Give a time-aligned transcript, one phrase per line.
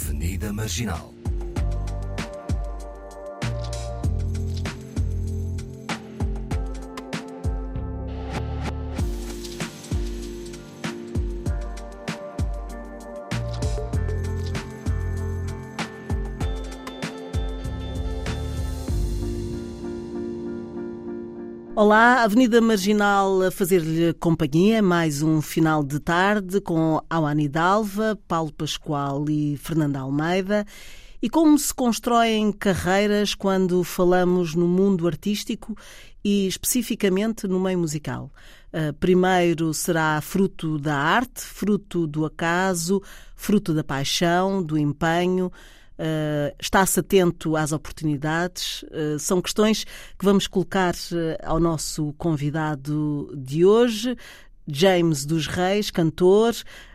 [0.00, 1.27] Avenida Marginal.
[21.80, 28.52] Olá, Avenida Marginal a fazer-lhe companhia, mais um final de tarde com Awani Dalva, Paulo
[28.52, 30.66] Pascoal e Fernanda Almeida.
[31.22, 35.76] E como se constroem carreiras quando falamos no mundo artístico
[36.24, 38.28] e especificamente no meio musical?
[38.72, 43.00] Uh, primeiro será fruto da arte, fruto do acaso,
[43.36, 45.48] fruto da paixão, do empenho,
[45.98, 48.84] Uh, está-se atento às oportunidades?
[48.84, 49.84] Uh, são questões
[50.16, 54.16] que vamos colocar uh, ao nosso convidado de hoje,
[54.66, 56.54] James dos Reis, cantor.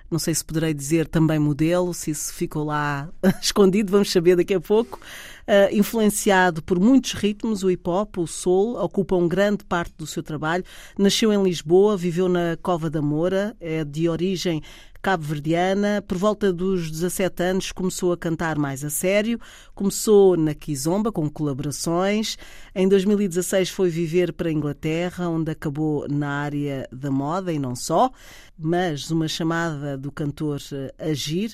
[0.09, 3.09] Não sei se poderei dizer também modelo, se isso ficou lá
[3.41, 4.99] escondido, vamos saber daqui a pouco.
[5.45, 10.23] Uh, influenciado por muitos ritmos, o hip hop, o soul, ocupam grande parte do seu
[10.23, 10.63] trabalho.
[10.97, 14.61] Nasceu em Lisboa, viveu na Cova da Moura, é de origem
[15.03, 16.01] cabo-verdiana.
[16.01, 19.37] Por volta dos 17 anos começou a cantar mais a sério.
[19.75, 22.37] Começou na Kizomba com colaborações.
[22.73, 27.75] Em 2016 foi viver para a Inglaterra, onde acabou na área da moda e não
[27.75, 28.09] só.
[28.57, 31.53] Mas uma chamada do cantor eh, Agir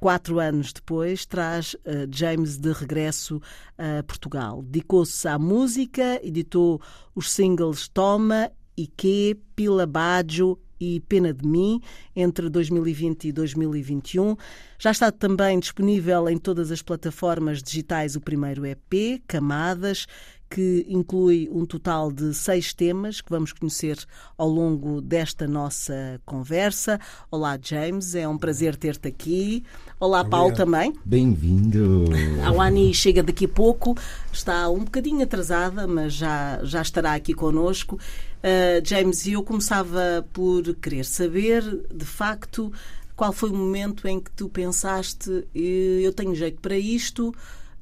[0.00, 3.40] quatro anos depois, traz uh, James de regresso
[3.78, 4.60] a Portugal.
[4.60, 6.82] Dedicou-se à música, editou
[7.14, 11.80] os singles Toma, Ike, Pila Baggio e Pena de Mim
[12.16, 14.36] entre 2020 e 2021.
[14.78, 20.06] Já está também disponível em todas as plataformas digitais o primeiro EP, Camadas,
[20.50, 23.96] que inclui um total de seis temas que vamos conhecer
[24.36, 27.00] ao longo desta nossa conversa.
[27.30, 29.64] Olá, James, é um prazer ter-te aqui.
[29.98, 30.92] Olá, Paulo, também.
[31.04, 32.04] Bem-vindo.
[32.44, 33.96] A Wani chega daqui a pouco,
[34.30, 37.98] está um bocadinho atrasada, mas já, já estará aqui connosco.
[38.42, 41.62] Uh, James, eu começava por querer saber,
[41.94, 42.72] de facto,
[43.14, 47.32] qual foi o momento em que tu pensaste eu tenho jeito para isto,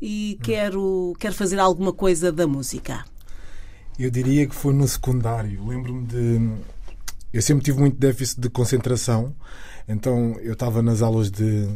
[0.00, 3.04] e quero, quero fazer alguma coisa da música?
[3.98, 5.66] Eu diria que foi no secundário.
[5.66, 6.50] Lembro-me de.
[7.32, 9.34] Eu sempre tive muito déficit de concentração,
[9.86, 11.68] então eu estava nas aulas de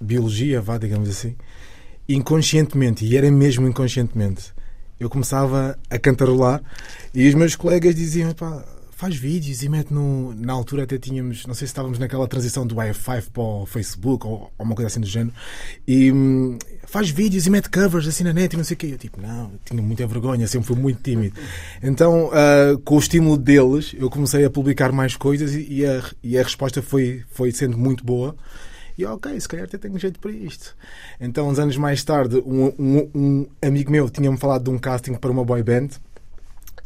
[0.00, 1.34] biologia, vá, digamos assim,
[2.08, 4.52] inconscientemente, e era mesmo inconscientemente.
[4.98, 6.62] Eu começava a cantarolar
[7.14, 8.64] e os meus colegas diziam: pá,
[8.98, 10.34] faz vídeos e mete no.
[10.34, 14.26] Na altura até tínhamos, não sei se estávamos naquela transição do i5 para o Facebook
[14.26, 15.32] ou, ou uma coisa assim do género,
[15.86, 18.88] e hum, faz vídeos e mete covers assim na net e não sei o quê.
[18.90, 21.38] Eu tipo, não, eu tinha muita vergonha, sempre fui muito tímido.
[21.80, 26.02] Então, uh, com o estímulo deles, eu comecei a publicar mais coisas e, e, a,
[26.20, 28.34] e a resposta foi, foi sendo muito boa.
[28.98, 30.76] E ok, se calhar até tenho jeito para isto.
[31.20, 35.14] Então, uns anos mais tarde, um, um, um amigo meu tinha-me falado de um casting
[35.14, 35.90] para uma boy band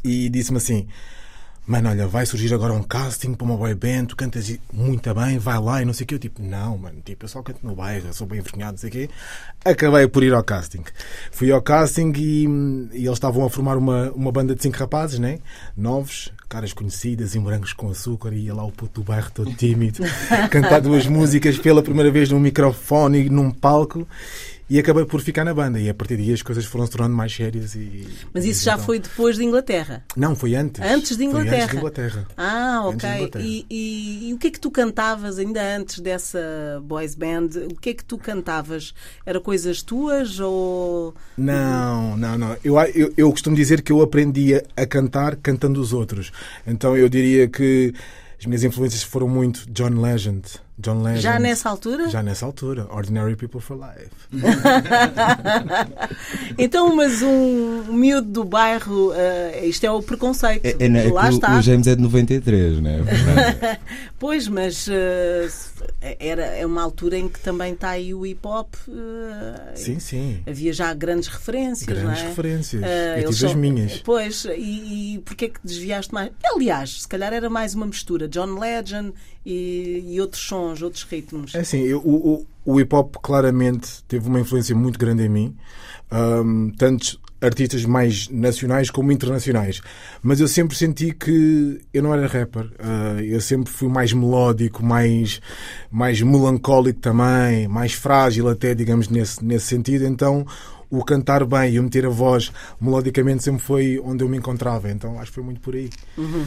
[0.04, 0.86] e disse-me assim:
[1.66, 5.38] mano, olha, vai surgir agora um casting para uma boy band, tu cantas muito bem,
[5.38, 6.14] vai lá e não sei o quê.
[6.16, 8.90] Eu tipo, não, mano, tipo, eu só canto no bairro, sou bem envergonhado, não sei
[8.90, 9.10] o quê.
[9.64, 10.84] Acabei por ir ao casting.
[11.30, 12.44] Fui ao casting e,
[12.92, 15.38] e eles estavam a formar uma, uma banda de cinco rapazes, né?
[15.74, 19.54] Novos, caras conhecidas, em brancos com açúcar, e ia lá o puto do bairro todo
[19.54, 20.02] tímido,
[20.52, 24.06] cantar duas músicas pela primeira vez num microfone e num palco.
[24.72, 25.78] E acabei por ficar na banda.
[25.78, 27.74] E a partir daí as coisas foram se tornando mais sérias.
[27.74, 28.86] E, Mas isso já então...
[28.86, 30.02] foi depois de Inglaterra?
[30.16, 30.80] Não, foi antes.
[30.80, 31.50] Antes de Inglaterra?
[31.50, 32.26] Foi antes de Inglaterra.
[32.38, 33.10] Ah, ok.
[33.10, 33.44] Inglaterra.
[33.44, 37.50] E, e, e, o que é que tu cantavas ainda antes dessa boys band?
[37.70, 38.94] O que é que tu cantavas?
[39.26, 41.14] Era coisas tuas ou...
[41.36, 42.56] Não, não, não.
[42.64, 46.32] Eu, eu, eu costumo dizer que eu aprendi a cantar cantando os outros.
[46.66, 47.92] Então eu diria que
[48.40, 50.61] as minhas influências foram muito John Legend.
[50.78, 51.20] John Legend.
[51.20, 52.08] Já nessa altura?
[52.08, 52.86] Já nessa altura.
[52.90, 54.10] Ordinary People for Life.
[56.56, 60.64] então, mas um miúdo do bairro, uh, isto é o preconceito.
[60.64, 61.58] É, é, é Lá está.
[61.58, 63.78] O James é de 93, não é?
[64.18, 64.92] pois, mas uh,
[66.00, 68.74] era, é uma altura em que também está aí o hip hop.
[68.88, 68.92] Uh,
[69.74, 70.42] sim, sim.
[70.46, 72.28] Havia já grandes referências, grandes não é?
[72.28, 72.82] referências.
[73.22, 73.98] Eu tive as minhas.
[73.98, 76.30] Pois, e, e porquê que desviaste mais?
[76.42, 78.26] Aliás, se calhar era mais uma mistura.
[78.26, 79.12] John Legend
[79.44, 81.54] e, e outros sons, outros ritmos.
[81.54, 85.56] É assim, eu, o, o hip hop claramente teve uma influência muito grande em mim.
[86.10, 89.80] Um, tantos artistas mais nacionais como internacionais.
[90.22, 92.66] Mas eu sempre senti que eu não era rapper.
[92.66, 95.40] Uh, eu sempre fui mais melódico, mais,
[95.90, 100.06] mais melancólico também, mais frágil até, digamos, nesse, nesse sentido.
[100.06, 100.46] Então
[100.88, 104.90] o cantar bem e o meter a voz melodicamente sempre foi onde eu me encontrava.
[104.90, 105.90] Então acho que foi muito por aí.
[106.16, 106.46] Uhum.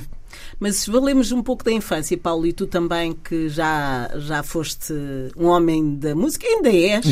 [0.59, 4.93] Mas se valemos um pouco da infância, Paulo, e tu também que já, já foste
[5.35, 7.05] um homem da música, ainda és,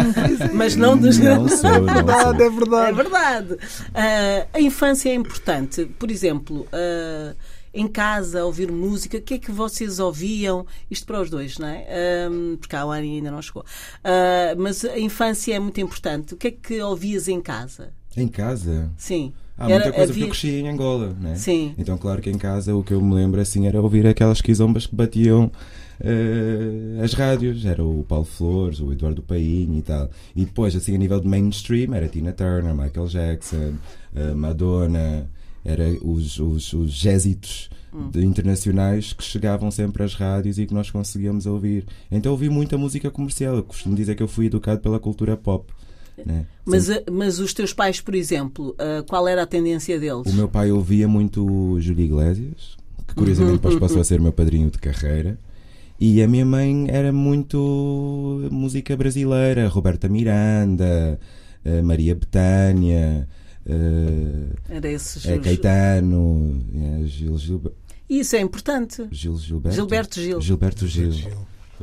[0.52, 1.18] mas não dos.
[1.18, 2.90] Não sou, não verdade, é verdade.
[2.90, 3.56] É verdade.
[3.94, 5.84] Ah, a infância é importante.
[5.98, 7.34] Por exemplo, ah,
[7.72, 10.66] em casa, ouvir música, o que é que vocês ouviam?
[10.90, 11.86] Isto para os dois, não é?
[11.88, 13.64] Ah, porque a Ani ainda não chegou.
[14.02, 16.34] Ah, mas a infância é muito importante.
[16.34, 17.92] O que é que ouvias em casa?
[18.16, 18.90] Em casa?
[18.96, 19.32] Sim.
[19.56, 21.34] Há muita Era- coisa porque havia- eu cresci em Angola, né?
[21.36, 21.74] Sim.
[21.78, 24.86] Então, claro que em casa o que eu me lembro assim era ouvir aquelas quizombas
[24.86, 25.50] que batiam
[26.02, 27.64] eh, as rádios.
[27.64, 30.10] Era o Paulo Flores, o Eduardo Painho e tal.
[30.34, 33.74] E depois, assim, a nível de mainstream, era Tina Turner, Michael Jackson,
[34.14, 35.28] eh, Madonna,
[35.64, 37.68] era os, os, os jésitos
[38.12, 41.84] de- internacionais que chegavam sempre às rádios e que nós conseguíamos ouvir.
[42.10, 43.56] Então ouvi muita música comercial.
[43.56, 45.70] Eu costumo dizer que eu fui educado pela cultura pop.
[46.24, 46.44] Né?
[46.64, 50.26] Mas, ah, mas os teus pais, por exemplo, ah, qual era a tendência deles?
[50.26, 52.76] O meu pai ouvia muito Júlio Iglesias,
[53.08, 55.38] que curiosamente depois passou a ser meu padrinho de carreira.
[55.98, 61.18] E a minha mãe era muito música brasileira, Roberta Miranda,
[61.64, 63.28] eh, Maria Betânia,
[63.66, 67.72] eh, eh, os- Caetano, eh, Gil, Gilbe-
[68.08, 69.06] Isso é importante.
[69.12, 69.76] Gil Gilberto.
[69.76, 70.40] Gilberto Gil.
[70.40, 71.12] Gilberto Gil.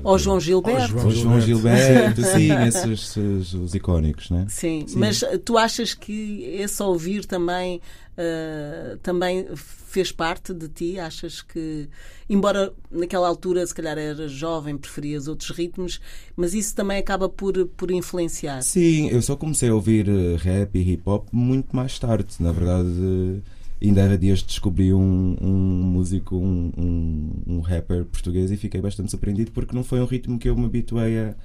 [0.04, 0.98] Ou João Gilberto.
[0.98, 2.22] Ou João Gilberto.
[2.22, 4.46] Gilberto, sim, esses, esses os icónicos, né?
[4.50, 5.00] Sim, Sim.
[5.00, 7.82] mas uh, tu achas que esse ouvir também,
[8.18, 11.00] uh, também fez parte de ti?
[11.00, 11.90] Achas que,
[12.30, 16.00] embora naquela altura se calhar eras jovem, preferias outros ritmos,
[16.36, 18.62] mas isso também acaba por, por influenciar?
[18.62, 22.36] Sim, eu só comecei a ouvir eh, rap e hip hop muito mais tarde.
[22.40, 28.51] Na verdade, eh, ainda há dias descobri um, um músico, um, um, um rapper português
[28.51, 31.35] e fiquei bastante surpreendido porque não foi um ritmo que eu me habituei a,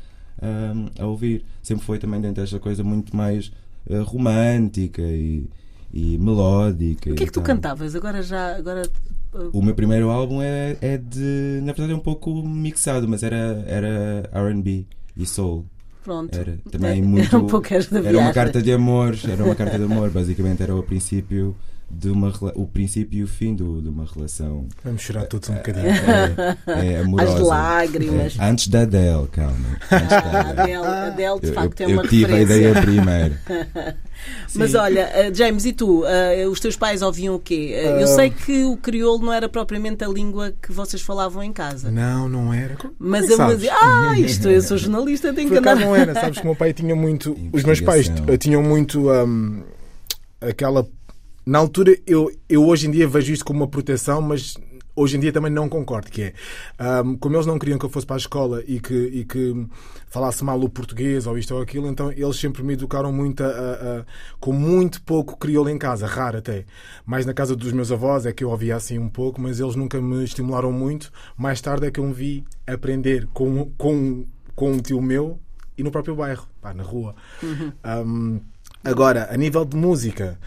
[0.40, 1.44] a, a ouvir.
[1.62, 3.52] Sempre foi também dentro desta coisa muito mais
[3.88, 5.49] eh, romântica e,
[5.93, 7.11] e melódica.
[7.11, 7.55] O que é que tu tal.
[7.55, 7.94] cantavas?
[7.94, 8.56] Agora já.
[8.56, 8.82] Agora,
[9.34, 11.61] uh, O meu primeiro álbum é, é de.
[11.62, 14.87] Na verdade, é um pouco mixado, mas era, era RB
[15.17, 15.67] e soul.
[16.02, 16.34] pronto.
[16.34, 17.37] Era também Era muito.
[17.37, 20.75] um pouco esta Era uma carta de amor, era uma carta de amor, basicamente era
[20.75, 21.55] o princípio
[21.94, 25.55] de uma o princípio e o fim do, de uma relação Vamos chorar todos um
[25.55, 25.87] bocadinho.
[26.67, 27.35] é, é amorosa.
[27.35, 28.37] As lágrimas.
[28.39, 29.79] É, antes da Adele, calma.
[29.91, 30.61] Antes da A Adele.
[30.75, 32.55] Adele, a Adele, de Eu, facto, eu- é uma eu tive a referência.
[32.71, 33.35] ideia primeiro.
[34.55, 34.77] Mas Sim.
[34.77, 36.03] olha, uh, James, e tu?
[36.05, 37.75] Uh, os teus pais ouviam o quê?
[37.75, 38.06] Uh, eu Ah.
[38.06, 41.91] sei que o crioulo não era propriamente a língua que vocês falavam em casa.
[41.91, 42.77] Não, não era.
[42.99, 43.56] Mas eu sabes?
[43.56, 45.87] dizia, ah, isto, eu sou jornalista, tenho que Por acaso andar.
[45.89, 47.37] não era, sabes que o meu pai tinha muito.
[47.53, 49.62] Os meus pais eh, tinham muito hum,
[50.41, 50.87] aquela.
[51.44, 54.55] Na altura, eu, eu hoje em dia vejo isto como uma proteção, mas
[54.94, 56.09] hoje em dia também não concordo.
[56.11, 56.35] Que é
[57.03, 59.67] hum, como eles não queriam que eu fosse para a escola e que, e que
[60.09, 63.47] falasse mal o português ou isto ou aquilo, então eles sempre me educaram muito a,
[63.49, 63.50] a-
[64.00, 64.05] a-
[64.39, 66.65] com muito pouco crioulo em casa, raro até.
[67.05, 69.75] Mais na casa dos meus avós é que eu ouvia assim um pouco, mas eles
[69.75, 71.11] nunca me estimularam muito.
[71.37, 74.25] Mais tarde é que eu me vi aprender com, com,
[74.55, 75.41] com um tio meu
[75.77, 77.17] e no próprio bairro, pá, na rua.
[78.06, 78.41] Um,
[78.85, 80.39] agora, a nível de música,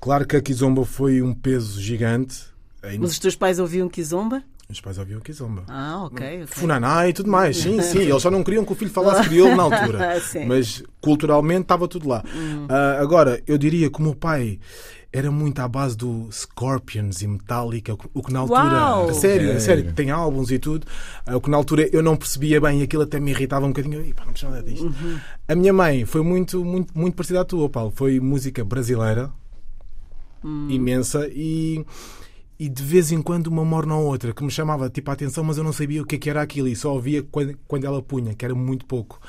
[0.00, 2.44] claro que a Kizomba foi um peso gigante.
[2.82, 4.42] Aí, Mas os teus pais ouviam Kizomba?
[4.68, 5.64] Meus pais ouviam Kizomba.
[5.66, 6.42] Ah, ok.
[6.42, 6.46] ok.
[6.48, 8.00] Funaná e tudo mais, sim, sim.
[8.00, 10.20] Eles só não queriam que o filho falasse crioulo na altura.
[10.20, 10.44] Sim.
[10.44, 12.22] Mas culturalmente estava tudo lá.
[12.68, 14.58] Ah, agora, eu diria que o meu pai
[15.10, 18.60] era muito à base do Scorpions e Metallica, o que na altura.
[18.60, 19.08] Uau!
[19.08, 19.90] A sério, a Sério?
[19.94, 20.86] tem álbuns e tudo.
[21.24, 23.68] ah, O que na altura eu não percebia bem e aquilo até me irritava um
[23.70, 24.04] bocadinho.
[24.04, 24.94] Ih, pá, não nada disto.
[25.48, 27.90] A minha mãe foi muito, muito, muito parecida à tua, Paulo.
[27.96, 29.30] Foi música brasileira,
[30.44, 31.84] imensa, e,
[32.58, 35.44] e de vez em quando uma morna ou outra que me chamava tipo a atenção,
[35.44, 37.84] mas eu não sabia o que, é que era aquilo e só ouvia quando, quando
[37.84, 39.20] ela punha, que era muito pouco.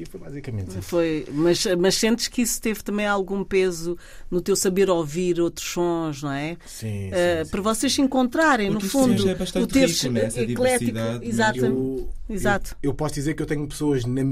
[0.00, 0.82] E foi basicamente isso.
[0.82, 3.98] Foi, mas, mas sentes que isso teve também algum peso
[4.30, 6.56] no teu saber ouvir outros sons, não é?
[6.64, 7.50] Sim, sim, Uh, sim.
[7.50, 10.24] para vocês se encontrarem, Porque no fundo, é bastante o ter rico, né?
[10.24, 10.86] Essa eclético.
[10.86, 11.58] diversidade, Exato.
[11.66, 12.76] Eu, Exato.
[12.82, 14.22] Eu, eu posso dizer que eu tenho pessoas na,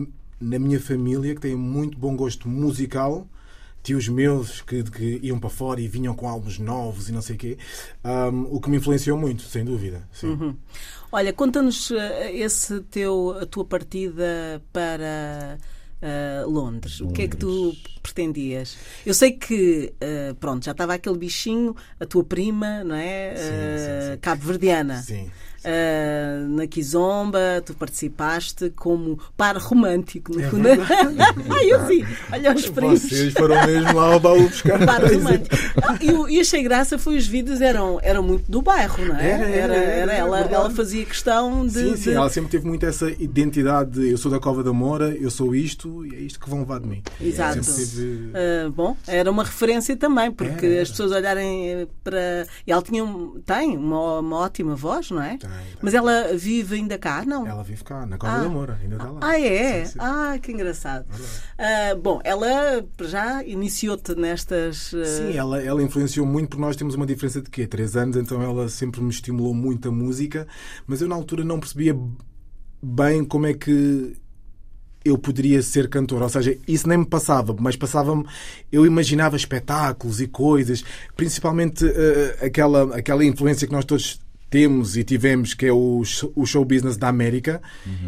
[0.40, 3.28] na minha família que têm muito bom gosto musical.
[3.88, 7.36] Tios meus que, que iam para fora e vinham com álbuns novos e não sei
[7.36, 7.58] o quê.
[8.04, 10.06] Um, o que me influenciou muito, sem dúvida.
[10.22, 10.54] Uhum.
[11.10, 11.96] Olha, conta-nos uh,
[12.30, 15.58] esse teu, a tua partida para
[16.02, 17.00] uh, Londres.
[17.00, 18.76] O que é que tu pretendias?
[19.06, 23.36] Eu sei que, uh, pronto, já estava aquele bichinho, a tua prima, não é?
[23.36, 24.18] Uh.
[24.20, 25.00] Cabo-verdiana.
[25.00, 25.30] Sim.
[25.64, 30.78] Uh, na Kizomba, tu participaste como par romântico, no É.
[31.50, 33.00] Ai, eu sim, olha os primos.
[33.02, 34.84] Vocês foram mesmo lá ao baú buscar.
[34.84, 35.56] Par romântico.
[35.82, 39.30] Ah, e, e achei graça foi os vídeos eram, eram muito do bairro, não é?
[39.30, 40.54] Era, era, era, ela, verdade.
[40.54, 41.72] ela fazia questão de.
[41.72, 44.72] Sim, sim, de- ela sempre teve muito essa identidade de eu sou da Cova da
[44.72, 47.02] Moura, eu sou isto e é isto que vão levar de mim.
[47.20, 47.60] Exato.
[47.60, 50.82] Teve- Ah, bom, era uma referência também, porque Era, era.
[50.82, 52.46] as pessoas olharem eh, para.
[52.66, 53.02] E ela tinha,
[53.46, 55.38] tem uma, uma ótima voz, não é?
[55.48, 55.78] Tem, tem.
[55.82, 57.46] Mas ela vive ainda cá, não?
[57.46, 58.42] Ela vive cá, na Cova Ah.
[58.42, 59.20] da Moura, ainda está lá.
[59.22, 59.84] Ah, é?
[59.84, 59.98] Sim, sim.
[60.00, 61.06] Ah, que engraçado.
[61.58, 64.92] Ah, bom, ela já iniciou-te nestas.
[64.94, 67.66] ah, Sim, ela, ela influenciou muito porque nós temos uma diferença de quê?
[67.66, 70.46] Três anos, então ela sempre me estimulou muito a música,
[70.86, 71.96] mas eu na altura não percebia
[72.82, 74.16] bem como é que
[75.04, 78.26] eu poderia ser cantor, ou seja, isso nem me passava, mas passava-me,
[78.70, 80.84] eu imaginava espetáculos e coisas,
[81.16, 86.02] principalmente eh, aquela, aquela influência que nós todos temos e tivemos, que é o,
[86.34, 87.60] o show business da América,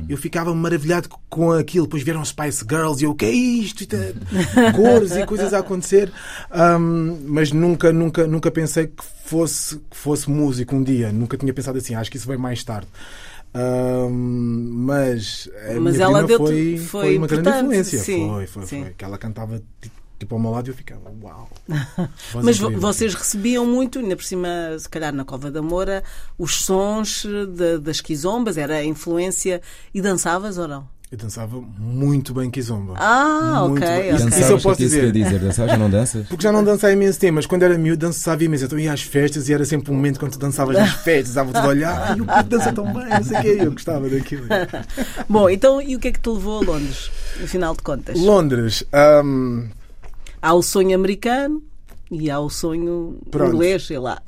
[0.09, 1.87] eu ficava maravilhado com aquilo.
[1.87, 3.85] Depois vieram Spice Girls e eu, o que é isto?
[3.95, 4.15] É
[4.73, 6.11] Cores e coisas a acontecer.
[6.51, 11.13] Ahm, mas nunca, nunca, nunca pensei que fosse, que fosse músico um dia.
[11.13, 11.95] Nunca tinha pensado assim.
[11.95, 12.89] Acho que isso veio mais tarde.
[13.53, 17.99] Ahm, mas a Mas minha ela prima deu-te- foi, foi foi uma grande influência.
[17.99, 18.83] sim, foi, foi, sim.
[18.85, 18.91] foi.
[18.97, 19.61] Que ela cantava
[20.21, 21.49] tipo ao meu lado e eu ficava, uau.
[22.35, 22.79] Mas incrível.
[22.81, 24.49] vocês recebiam muito, ainda por cima,
[24.79, 26.05] se calhar na Cova da Moura,
[26.39, 29.61] os sons de- das quizombas, era a influência.
[29.93, 30.87] E dançavas ou não?
[31.11, 32.95] Eu dançava muito bem Kizomba.
[32.97, 33.99] Ah, Muito ok, bem.
[33.99, 34.15] ok.
[34.15, 35.11] Isso, Dançavas, isso eu que posso é que dizer.
[35.13, 35.39] dizer.
[35.41, 36.27] Dançavas ou não danças?
[36.29, 38.67] Porque já não dancei imenso tempo, mas quando era miúdo dançava imenso.
[38.67, 41.53] Então ia às festas e era sempre um momento quando tu dançavas nas festas, estava
[41.53, 43.57] tudo a olhar, ai, o puto dança tão bem, não sei o quê.
[43.61, 44.45] Eu gostava daquilo.
[45.29, 47.11] Bom, então e o que é que te levou a Londres,
[47.41, 48.17] no final de contas?
[48.17, 48.85] Londres,
[49.25, 49.67] hum,
[50.43, 51.63] Há o sonho americano
[52.11, 53.55] e há o sonho Pronto.
[53.55, 54.21] inglês, sei lá.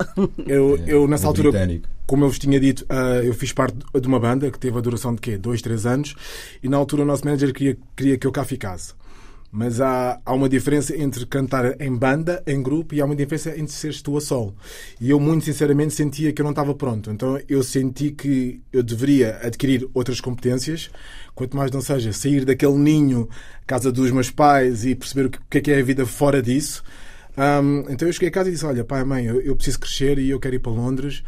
[0.47, 1.87] eu, eu nessa O altura, britânico.
[2.05, 4.81] como eu vos tinha dito, ah, eu fiz parte de uma banda que teve a
[4.81, 5.37] duração de quê?
[5.37, 6.15] Dois, três anos.
[6.61, 8.93] E na altura o nosso manager queria, queria que eu cá ficasse.
[9.55, 13.51] Mas há, há uma diferença entre cantar em banda, em grupo, e há uma diferença
[13.51, 14.55] entre seres tu a solo.
[14.99, 17.11] E eu, muito sinceramente, sentia que eu não estava pronto.
[17.11, 20.89] Então eu senti que eu deveria adquirir outras competências,
[21.35, 23.29] quanto mais não seja sair daquele ninho,
[23.67, 26.83] casa dos meus pais, e perceber o que, é que é a vida fora disso.
[27.37, 30.17] Hum, então eu cheguei a casa e disse: Olha, pai, mãe, eu, eu preciso crescer
[30.17, 31.23] e eu quero ir para Londres.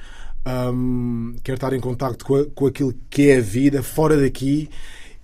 [0.74, 4.68] Hum, quero estar em contacto com, com aquilo que é a vida fora daqui.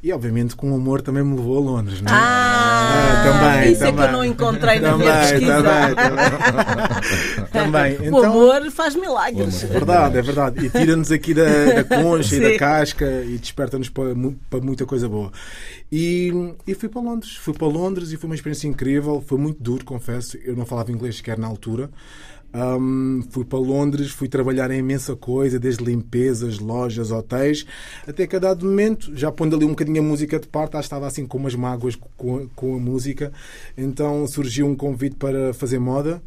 [0.04, 2.16] E obviamente com o amor também me levou a Londres, não é?
[2.16, 2.71] Ah,
[3.24, 4.06] também, isso é que também.
[4.06, 5.64] eu não encontrei na minha Também, pesquisa.
[5.64, 5.96] também,
[7.52, 7.98] também.
[7.98, 9.62] O Então, amor faz milagres.
[9.64, 9.74] O amor.
[9.74, 10.66] Verdade, é verdade.
[10.66, 11.44] E tira-nos aqui da,
[11.82, 14.14] da concha e da casca e desperta-nos para,
[14.50, 15.32] para muita coisa boa.
[15.92, 16.32] E,
[16.68, 17.36] e fui para Londres.
[17.36, 19.24] Fui para Londres e foi uma experiência incrível.
[19.26, 20.38] Foi muito duro, confesso.
[20.44, 21.90] Eu não falava inglês sequer na altura.
[22.54, 27.66] Ahm, fui para Londres, fui trabalhar em imensa coisa, desde limpezas, lojas, hotéis,
[28.06, 30.82] até que a dado momento, já pondo ali um bocadinho a música de parte, já
[30.82, 33.32] estava assim com umas mágoas com com a música.
[33.78, 36.22] Então surgiu um convite para fazer moda.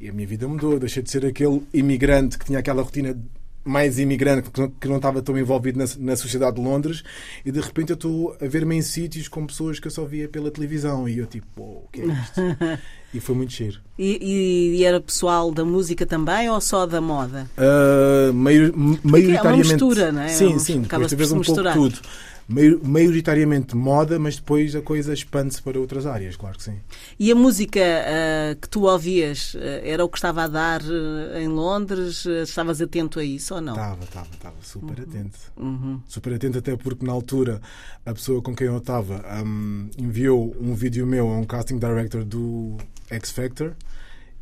[0.00, 0.78] E a minha vida mudou.
[0.78, 3.14] Deixei de ser aquele imigrante que tinha aquela rotina
[3.64, 4.50] mais imigrante,
[4.80, 7.02] que não, estava tão envolvido na, na sociedade de Londres,
[7.44, 10.28] e de repente eu estou a ver-me em sítios com pessoas que eu só via
[10.28, 11.08] pela televisão.
[11.08, 12.40] E eu, tipo, "Uou, o que é isto?
[13.14, 13.78] e foi muito giro.
[13.98, 17.46] E, e- era pessoal da música também ou só da moda?
[17.58, 18.72] Uh, maior-
[19.04, 19.68] maioritariamente.
[19.72, 20.28] mistura, não é?
[20.28, 21.98] Sim, sim, depois tu vês um pouco tudo.
[22.52, 26.80] Maior- maioritariamente moda, mas depois a coisa expande-se para outras áreas, claro que sim.
[27.18, 31.40] E a música ah, que tu ouvias ah, era o que estava a dar ah,
[31.40, 32.26] em Londres?
[32.26, 33.74] Estavas atento a isso ou não?
[33.74, 35.38] Estava, estava, estava super atento.
[35.56, 36.00] Uhum.
[36.08, 37.60] Super atento, até porque na altura
[38.04, 42.24] a pessoa com quem eu estava hum, enviou um vídeo meu a um casting director
[42.24, 42.76] do
[43.08, 43.74] X Factor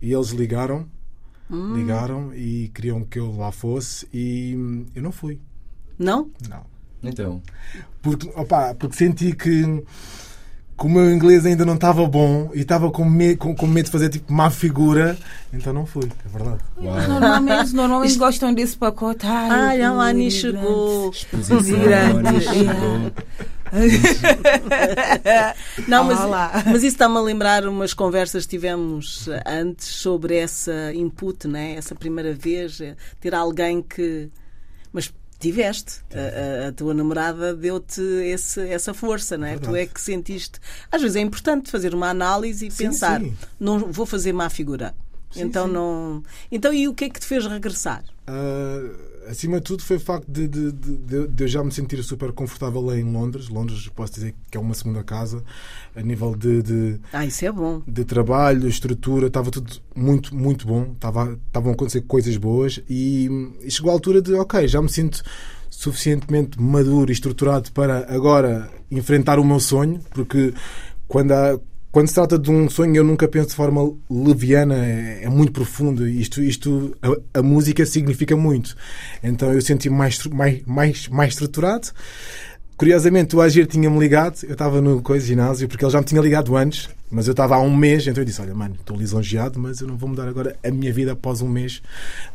[0.00, 0.86] e eles ligaram,
[1.50, 1.74] Hum.
[1.74, 5.38] ligaram e queriam que eu lá fosse e hum, eu não fui.
[5.98, 6.30] Não?
[6.48, 6.64] Não.
[7.02, 7.40] Então,
[8.02, 9.82] Porque, opa, porque senti que,
[10.78, 13.86] que o meu inglês ainda não estava bom e estava com, me, com, com medo
[13.86, 15.16] de fazer tipo má figura,
[15.52, 16.58] então não fui, é verdade.
[16.76, 17.08] uau.
[17.08, 19.26] Normalmente, normalmente gostam desse pacote.
[19.26, 20.30] Ai, a Ani imigrante.
[20.30, 21.10] chegou.
[21.10, 21.78] Exposição,
[22.40, 23.12] chegou.
[25.86, 26.62] Não, mas, Olá.
[26.64, 31.74] mas isso está-me a lembrar umas conversas que tivemos antes sobre essa input, né?
[31.74, 34.30] essa primeira vez, eh, ter alguém que.
[34.92, 36.00] Mas tiveste.
[36.12, 38.00] A, a- a tua namorada deu-te
[38.70, 39.54] essa força, não é?
[39.56, 39.78] Tu Verdade.
[39.78, 40.58] é que sentiste.
[40.90, 43.36] Às vezes é importante fazer uma análise e Sim, pensar: sim.
[43.58, 44.94] não vou fazer má figura.
[45.30, 46.22] Sim, então não.
[46.50, 48.02] Então e o que é que te fez regressar?
[48.26, 48.80] Ah,
[49.28, 52.32] acima de tudo foi o facto de, de- de- de- eu já me sentir super
[52.32, 53.48] confortável lá em Londres.
[53.48, 55.42] Londres, posso dizer que é uma segunda casa,
[55.94, 57.82] a nível de, Ah, isso é bom.
[57.86, 60.92] de trabalho, estrutura, estava tudo muito, muito bom.
[60.94, 63.28] Estava, estavam a acontecer coisas boas e,
[63.62, 65.22] e chegou a altura de, ok, já me sinto
[65.70, 70.52] suficientemente maduro e estruturado para agora enfrentar o meu sonho, porque
[71.06, 71.58] quando há-
[71.90, 75.52] quando se trata de um sonho, eu nunca penso de forma leviana, é, é muito
[75.52, 76.06] profundo.
[76.06, 78.76] Isto, isto a, a música significa muito.
[79.22, 81.88] Então eu senti-me mais, mais, mais, mais estruturado.
[82.76, 86.20] Curiosamente, o Agir tinha-me ligado, eu estava no coisa ginásio, porque ele já me tinha
[86.20, 89.58] ligado antes, mas eu estava há um mês, então eu disse: Olha, mano, estou lisonjeado,
[89.58, 91.82] mas eu não vou mudar agora a minha vida após um mês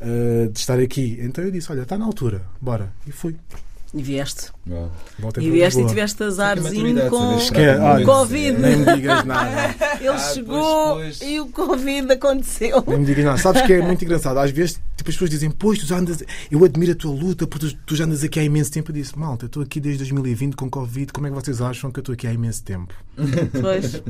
[0.02, 1.18] uh, de estar aqui.
[1.22, 2.92] Então eu disse: Olha, está na altura, bora.
[3.08, 3.38] E fui.
[3.96, 4.48] E vieste.
[5.20, 7.38] Voltei E vieste e tiveste azarzinho com.
[7.38, 8.58] olha, Covid.
[8.60, 9.76] Nem me digas nada.
[10.00, 11.30] Ele Ah, chegou pois, pois.
[11.32, 12.84] e o Covid aconteceu.
[12.88, 13.38] Nem me digas nada.
[13.38, 14.38] Sabes que é muito engraçado.
[14.40, 16.24] Às vezes tipo, as pessoas dizem: Pois, tu já andas.
[16.50, 18.90] Eu admiro a tua luta, porque tu, tu já andas aqui há imenso tempo.
[18.90, 21.14] Eu disse: Malta, eu estou aqui desde 2020 com Covid.
[21.14, 22.96] Como é que vocês acham que eu estou aqui há imenso tempo?
[23.62, 24.02] Pois.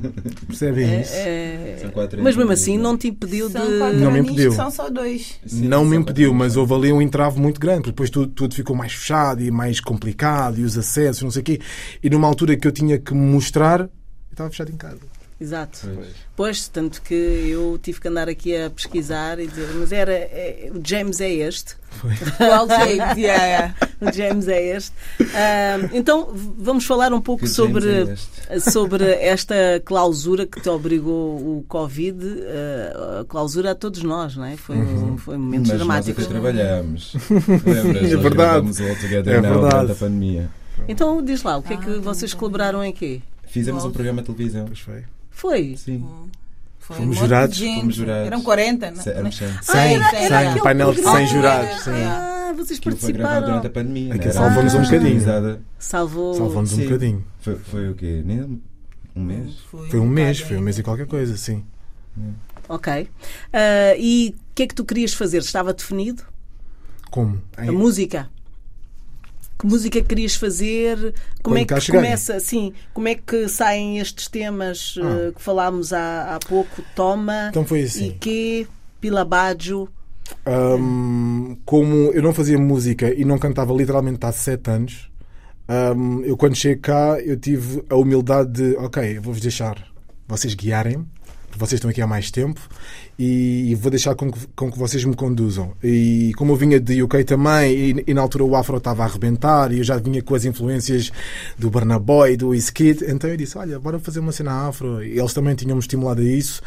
[0.47, 1.11] Percebem isso?
[1.13, 2.83] É, é- São quatro Mas mesmo assim né?
[2.83, 3.55] não te impediu de.
[3.99, 4.53] Não me impediu.
[4.53, 5.35] São só dois.
[5.45, 8.55] Sim, não me impediu, mas houve ali um entrave muito grande, porque depois tudo, tudo
[8.55, 11.59] ficou mais fechado e mais complicado, e os acessos, não sei o quê.
[12.03, 13.89] E numa altura que eu tinha que mostrar, eu
[14.31, 15.12] estava fechado em casa.
[15.43, 15.79] Exato.
[15.93, 16.07] Pois.
[16.35, 20.13] Pois, tanto que eu tive que andar aqui a pesquisar e dizer, mas era.
[20.13, 21.75] é, o James é este.
[22.37, 23.17] Qual James?
[23.17, 23.75] Yeah, yeah.
[24.01, 24.93] O James é este.
[25.35, 28.71] Ah, então vamos falar um pouco sobre, é este?
[28.71, 29.53] sobre esta
[29.85, 34.55] clausura que te obrigou o Covid, ah, a clausura a todos nós, não é?
[34.57, 36.23] Foi, um- foi Mas nós dramáticos.
[36.23, 37.13] até trabalhamos.
[37.29, 37.75] Lembras?
[38.11, 38.83] É Nós verdade.
[38.83, 39.75] o All Together É Now verdade.
[39.75, 40.49] durante a pandemia.
[40.87, 43.21] Então diz lá, o que é que vocês colaboraram em quê?
[43.45, 44.65] Fizemos um programa de televisão.
[44.65, 45.03] Pois foi.
[45.33, 45.75] Foi?
[45.77, 46.05] Sim.
[46.79, 48.27] Foi Fomos um jurados, fomos jurados.
[48.27, 49.03] Eram 40, não?
[49.05, 49.47] Éramos cem.
[49.47, 51.17] Ah, Cem, era- cem, era aquele painel de programa.
[51.19, 51.83] 100 jurados.
[51.83, 51.91] Sim.
[52.03, 53.61] Ah, vocês Aquilo foi gravado participaram.
[53.61, 54.13] durante a pandemia.
[54.15, 54.33] Aquilo né?
[54.33, 55.21] salvou-nos um bocadinho.
[55.79, 56.33] Salvou.
[56.33, 57.25] Salvou-nos um bocadinho.
[57.39, 58.21] Foi, foi o quê?
[58.25, 58.61] Nem
[59.15, 59.53] um mês?
[59.89, 61.63] Foi um mês, foi um mês e qualquer coisa, sim.
[62.67, 63.09] Ok.
[63.53, 65.37] Ah, e o que é que tu querias fazer?
[65.37, 66.23] Estava definido?
[67.09, 67.41] Como?
[67.55, 68.29] A Em- música?
[69.63, 71.13] Que música querias fazer?
[71.41, 72.37] Como Quando é que começa?
[72.41, 76.83] Sim, como é que saem estes temas ah, que falámos há, há pouco?
[76.93, 78.07] Toma, Então foi assim.
[78.07, 78.67] Ike,
[78.99, 79.87] Pilabádio.
[80.45, 85.09] Hum, como eu não fazia música e não cantava literalmente há sete anos,
[85.95, 89.77] hum, eu quando cheguei cá eu tive a humildade de ok, vou-vos deixar
[90.27, 91.05] vocês guiarem-me,
[91.57, 92.59] vocês estão aqui há mais tempo
[93.17, 95.73] e, vou deixar com que, com que vocês me conduzam.
[95.83, 99.05] E como eu vinha de UK também, e, e na altura o Afro estava a
[99.05, 101.11] arrebentar e eu já vinha com as influências
[101.57, 101.99] do Burna
[102.37, 105.03] do Wizkid, então eu disse: Olha, bora fazer uma cena afro.
[105.03, 106.61] E eles também tinham-me estimulado a isso.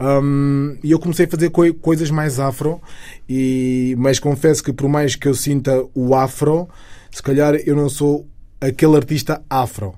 [0.00, 2.80] Um, e eu comecei a fazer coi- coisas mais afro,
[3.28, 6.68] e, mas confesso que por mais que eu sinta o afro,
[7.10, 8.26] se calhar eu não sou
[8.60, 9.94] aquele artista afro.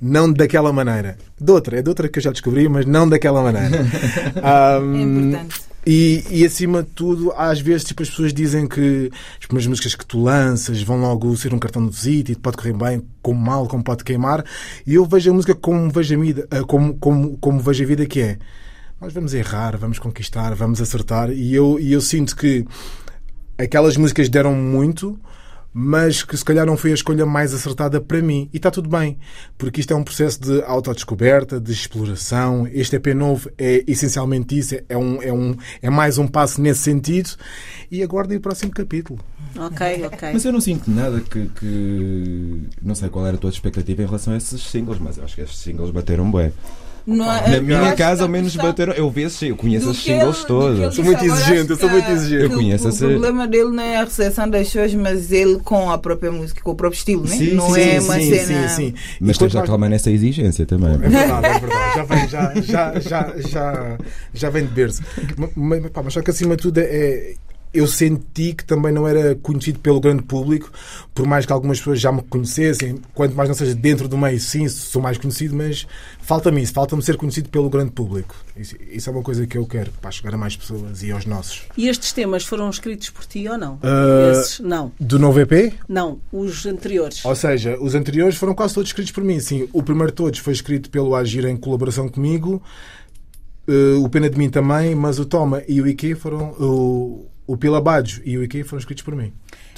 [0.00, 1.16] Não daquela maneira.
[1.40, 3.84] De outra, é de outra que eu já descobri, mas não daquela maneira.
[4.36, 5.60] É Um, importante.
[5.86, 9.94] e, e acima de tudo, às vezes tipo, as pessoas dizem que as primeiras músicas
[9.94, 13.40] que tu lanças vão logo ser um cartão de visita e pode correr bem, como
[13.40, 14.44] mal, como pode queimar.
[14.86, 17.86] E eu vejo a música como vejo a vida, eh, como, como, como vejo a
[17.86, 18.38] vida que é.
[19.00, 21.30] Nós vamos errar, vamos conquistar, vamos acertar.
[21.30, 22.64] E eu, e eu sinto que
[23.56, 25.18] aquelas músicas deram muito,
[25.72, 28.48] mas que se calhar não foi a escolha mais acertada para mim.
[28.52, 29.18] E está tudo bem,
[29.56, 32.66] porque isto é um processo de autodescoberta, de exploração.
[32.72, 36.80] Este EP novo é essencialmente isso, é, um, é, um, é mais um passo nesse
[36.80, 37.30] sentido.
[37.90, 39.18] E aguardem o próximo capítulo.
[39.56, 40.30] Ok, ok.
[40.32, 44.06] Mas eu não sinto nada que, que- Não sei qual era a tua expectativa em
[44.06, 46.52] relação a esses singles, mas eu acho que esses singles bateram bem.
[47.10, 48.92] Não é- Na minha casa, ao menos, bateram.
[48.92, 51.88] Eu vi esses, eu conheço que singles ele Sou muito disse agora, exigente, eu sou
[51.88, 52.42] muito a- exigente.
[52.44, 55.58] Eu conheço o, esse- o problema dele não é a recepção das pessoas, mas ele
[55.60, 57.34] com a própria música, com o próprio estilo, né?
[57.34, 58.68] Sim, não sim, é sim, uma sim, cena.
[58.68, 58.94] sim, sim.
[59.22, 60.92] Mas tens de acalmar nessa exigência também.
[60.92, 61.94] É verdade, é verdade.
[61.96, 63.98] Já vem, já, já, já, já,
[64.34, 65.02] já vem de berço.
[65.56, 67.32] Mas, pá, mas só que acima de tudo é.
[67.72, 70.70] Eu senti que também não era conhecido pelo grande público,
[71.14, 74.40] por mais que algumas pessoas já me conhecessem, quanto mais não seja dentro do meio,
[74.40, 75.86] sim, sou mais conhecido, mas
[76.22, 78.34] falta-me isso, falta-me ser conhecido pelo grande público.
[78.56, 81.26] Isso, isso é uma coisa que eu quero, para chegar a mais pessoas e aos
[81.26, 81.62] nossos.
[81.76, 83.78] E estes temas foram escritos por ti ou não?
[83.82, 84.60] Ah, Esses?
[84.60, 85.74] Não, Do novo EP?
[85.88, 86.18] não.
[86.32, 87.24] Os anteriores.
[87.24, 89.40] Ou seja, os anteriores foram quase todos escritos por mim.
[89.40, 92.62] Sim, o primeiro de todos foi escrito pelo Agir em colaboração comigo,
[93.66, 96.50] eh, o Pena de Mim também, mas o Toma e o Ike foram.
[96.58, 99.32] O, o Pila Baggio e o Ike foram escritos por mim.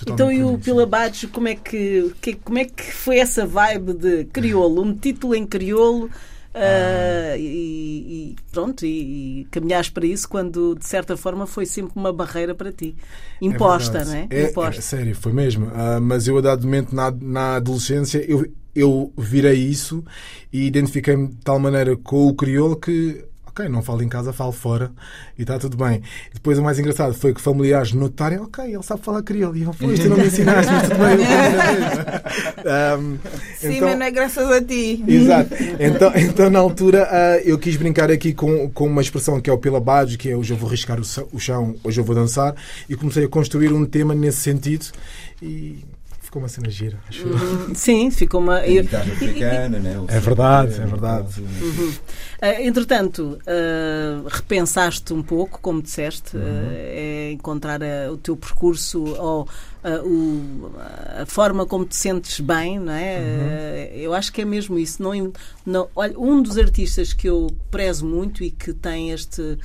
[0.06, 0.58] Então e o mim, sim.
[0.58, 4.82] Pila Baggio, como é que, que- como é que foi essa vibe de crioulo?
[4.82, 10.84] Um título em crioulo uh, e, e, pronto, e, e caminhaste para isso quando de
[10.86, 12.96] certa forma foi sempre uma barreira para ti.
[13.40, 14.26] Imposta, é não é?
[14.30, 14.42] é?
[14.50, 14.80] Imposta.
[14.80, 15.66] É, sério, foi mesmo.
[15.66, 20.04] Uh, mas eu, a dado momento, na, na adolescência, eu, eu virei isso
[20.52, 24.52] e identifiquei-me de tal maneira com o crioulo que ok, não falo em casa, falo
[24.52, 24.90] fora
[25.36, 26.02] e está tudo bem.
[26.30, 29.56] E depois o mais engraçado foi que familiares notarem, ok, ele sabe falar crioulo.
[29.56, 31.18] E eu, pois, tu não me ensinaste, mas tudo bem.
[32.98, 33.18] um,
[33.58, 35.04] Sim, então, mas não é graças a ti.
[35.06, 35.54] Exato.
[35.78, 39.52] Então, então na altura, uh, eu quis brincar aqui com, com uma expressão que é
[39.52, 42.14] o pela baixo, que é hoje eu vou riscar o, o chão, hoje eu vou
[42.14, 42.54] dançar,
[42.88, 44.86] e comecei a construir um tema nesse sentido.
[45.42, 45.84] E
[46.30, 47.74] ficou uma cena gira, acho uhum.
[47.74, 48.64] Sim, ficou uma.
[48.64, 48.84] Eu...
[48.84, 49.96] Africana, né?
[50.06, 51.40] É verdade, é verdade.
[51.40, 51.88] Uhum.
[51.88, 56.42] Uh, entretanto, uh, repensaste um pouco, como disseste, uhum.
[56.42, 57.80] uh, é encontrar
[58.12, 59.48] o teu percurso ou
[60.04, 60.70] o,
[61.20, 63.18] a forma como te sentes bem, não é?
[63.18, 63.96] Uhum.
[63.98, 65.02] eu acho que é mesmo isso.
[65.02, 65.32] Não,
[65.66, 69.58] não, olha, um dos artistas que eu prezo muito e que tem este.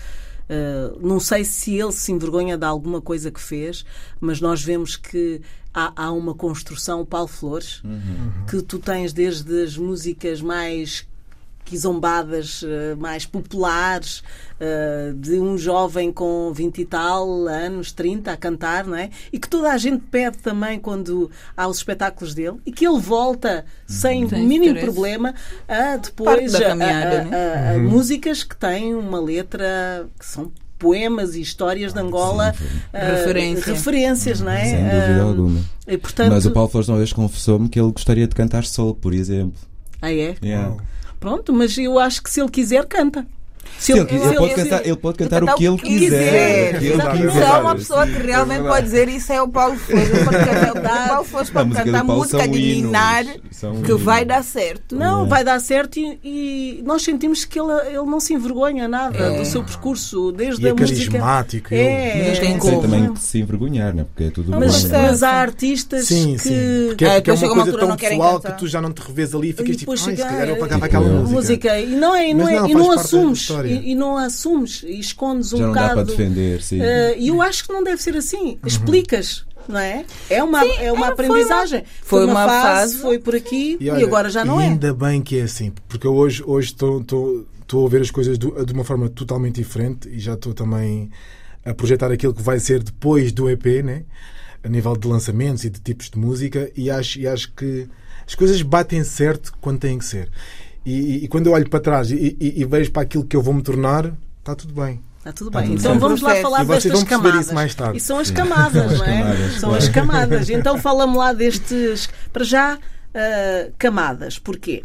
[0.48, 3.84] Uh, não sei se ele se envergonha de alguma coisa que fez,
[4.20, 5.42] mas nós vemos que
[5.74, 8.46] há, há uma construção, Paulo Flores, uhum.
[8.50, 11.08] que tu tens desde as músicas mais
[11.66, 14.24] quizombadas, eh, mais populares,
[14.60, 19.10] eh, de um jovem com 20 e tal anos, 30, a cantar, não é?
[19.34, 23.00] E que toda a gente pede também quando há os espetáculos dele e que ele
[23.00, 25.34] volta sem o mínimo problema
[25.68, 27.90] a depois a, a, a, a, uhum.
[27.90, 33.74] músicas que têm uma letra que são poemas e histórias de Angola sim, uh, Referência.
[33.74, 34.66] referências, não é?
[34.66, 35.62] Sem dúvida uh, alguma.
[35.88, 36.30] E, portanto...
[36.30, 39.60] Mas o Paulo Flores uma vez confessou-me que ele gostaria de cantar solo, por exemplo.
[40.02, 40.36] Ah, é?
[40.44, 40.76] Yeah.
[41.20, 43.28] Pronto, mas eu acho que se ele quiser, canta.
[43.78, 46.80] Se ele, ele, ele, pode cantar, ele pode cantar o que ele quiser.
[46.80, 47.48] quiser.
[47.48, 50.06] Só uma pessoa que realmente pode dizer isso é o Paulo Flores.
[50.76, 53.26] O Paulo Flores pode cantar música de ninar
[53.86, 54.96] que vai dar certo.
[54.96, 59.18] Não, vai dar certo e, e, nós sentimos que ele, ele não se envergonha nada
[59.18, 59.40] é.
[59.40, 61.12] do seu percurso, desde e a é música.
[61.12, 61.74] carismático.
[61.74, 62.82] É, mas tem como.
[62.82, 64.06] também de se envergonhar, né?
[64.06, 64.98] porque é tudo mas, bom.
[64.98, 66.40] Mas há artistas sim, que.
[66.40, 66.86] Sim.
[66.90, 69.50] Porque é, porque é uma coisa tão pessoal que tu já não te revês ali
[69.50, 71.80] e ficas tipo, se calhar eu pagava aquela música.
[71.80, 72.34] E não é,
[73.64, 74.84] e não, e não assumes.
[74.84, 75.88] E não assumes e escondes um Já bocado.
[75.88, 76.80] Não dá para defender, sim.
[76.80, 76.84] Uh,
[77.18, 78.50] e eu acho que não deve ser assim.
[78.52, 78.60] Uhum.
[78.66, 79.46] Explicas.
[79.68, 80.06] Não é?
[80.30, 81.84] É uma, sim, é uma é, aprendizagem.
[82.02, 84.62] Foi uma, foi uma fase, fase, foi por aqui e, olha, e agora já não
[84.62, 84.68] e é.
[84.68, 88.64] Ainda bem que é assim, porque eu hoje estou estou a ver as coisas do,
[88.64, 91.10] de uma forma totalmente diferente e já estou também
[91.66, 94.04] a projetar aquilo que vai ser depois do EP, né?
[94.66, 97.88] a nível de lançamentos e de tipos de música, e acho, e acho que
[98.26, 100.30] as coisas batem certo quando têm que ser.
[100.86, 103.42] E, e, e quando eu olho para trás e, e, vejo para aquilo que eu
[103.42, 105.02] vou me tornar, está tudo bem.
[105.18, 105.74] Está tudo bem.
[105.74, 107.46] Está então vamos lá falar destas camadas.
[107.46, 107.98] Isso mais tarde.
[107.98, 109.18] E são as camadas, não é?
[109.18, 109.84] Camadas, são claro.
[109.84, 110.50] as camadas.
[110.50, 112.08] Então fala-me lá destes.
[112.32, 114.38] Para já, uh, camadas.
[114.38, 114.84] Porquê?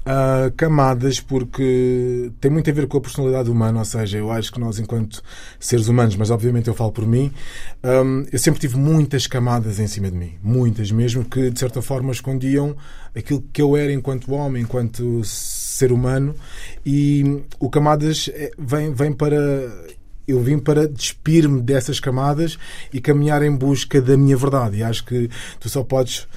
[0.00, 4.50] Uh, camadas porque tem muito a ver com a personalidade humana, ou seja, eu acho
[4.50, 5.22] que nós, enquanto
[5.58, 7.30] seres humanos, mas obviamente eu falo por mim,
[7.84, 11.82] um, eu sempre tive muitas camadas em cima de mim, muitas mesmo, que de certa
[11.82, 12.74] forma escondiam
[13.14, 16.34] aquilo que eu era enquanto homem, enquanto ser humano,
[16.84, 19.36] e o camadas é, vem, vem para
[20.26, 22.56] eu vim para despir-me dessas camadas
[22.92, 24.78] e caminhar em busca da minha verdade.
[24.78, 26.28] E acho que tu só podes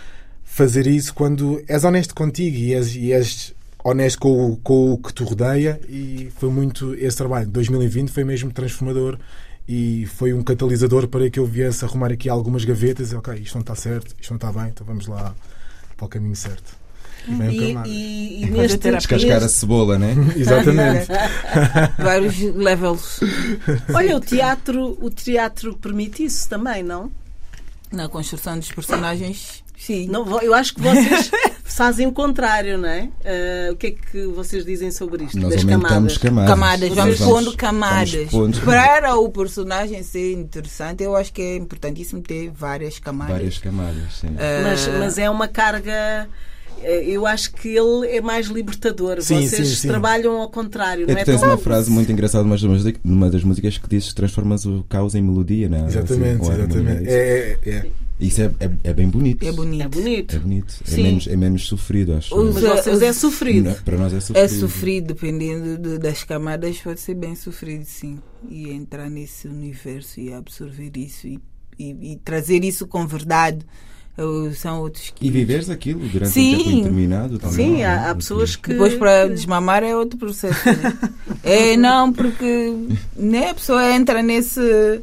[0.53, 4.97] fazer isso quando és honesto contigo e és, e és honesto com o, com o
[4.99, 7.47] que te rodeia e foi muito esse trabalho.
[7.47, 9.17] 2020 foi mesmo transformador
[9.67, 13.55] e foi um catalisador para que eu viesse arrumar aqui algumas gavetas e ok, isto
[13.55, 15.33] não está certo, isto não está bem, então vamos lá
[15.97, 16.77] para o caminho certo.
[17.27, 20.13] E, e, e neste Descascar a cebola, né?
[20.37, 21.07] Exatamente.
[21.97, 23.21] Vários levels.
[23.91, 27.11] Olha, o teatro, o teatro permite isso também, não?
[27.91, 30.07] Na construção dos personagens Sim.
[30.07, 31.31] Não, eu acho que vocês
[31.63, 33.03] fazem o contrário, não é?
[33.03, 35.39] Uh, o que é que vocês dizem sobre isto?
[35.39, 36.17] Nós das camadas.
[36.17, 36.49] camadas.
[36.49, 38.31] Camadas, vamos, vamos pondo camadas.
[38.31, 38.61] Vamos pondo...
[38.61, 43.33] Para o personagem ser interessante, eu acho que é importantíssimo ter várias camadas.
[43.33, 44.27] Várias camadas, sim.
[44.27, 44.63] Uh...
[44.63, 46.29] Mas, mas é uma carga
[46.83, 49.21] eh, eu acho que ele é mais libertador.
[49.21, 49.87] Sim, Vocês sim, sim.
[49.87, 51.09] trabalham ao contrário.
[51.09, 52.47] É não é tens uma frase muito engraçada
[53.03, 55.87] numa das músicas que diz que transformas o caos em melodia, não é?
[55.87, 57.09] Exatamente, assim, exatamente.
[57.09, 57.85] É, é, é.
[58.23, 59.45] Isso é, é, é, bem bonito.
[59.45, 59.83] É bonito.
[59.83, 60.35] É bonito.
[60.35, 60.75] É, bonito.
[60.89, 62.35] é, menos, é menos sofrido, acho.
[62.35, 63.69] Mas vocês é sofrido.
[63.69, 64.43] Não, para nós é sofrido.
[64.43, 68.19] É sofrido, dependendo de, das camadas, pode ser bem sofrido, sim.
[68.49, 71.39] E entrar nesse universo e absorver isso e,
[71.77, 73.65] e, e trazer isso com verdade.
[74.55, 75.25] São outros que...
[75.25, 76.53] E viveres aquilo durante sim.
[76.53, 77.55] um tempo indeterminado também.
[77.55, 77.85] Sim, é?
[77.85, 78.69] há, há pessoas que.
[78.69, 80.65] Depois para desmamar é outro processo.
[80.65, 80.99] Né?
[81.43, 82.75] é, não, porque
[83.17, 85.01] né, a pessoa entra nesse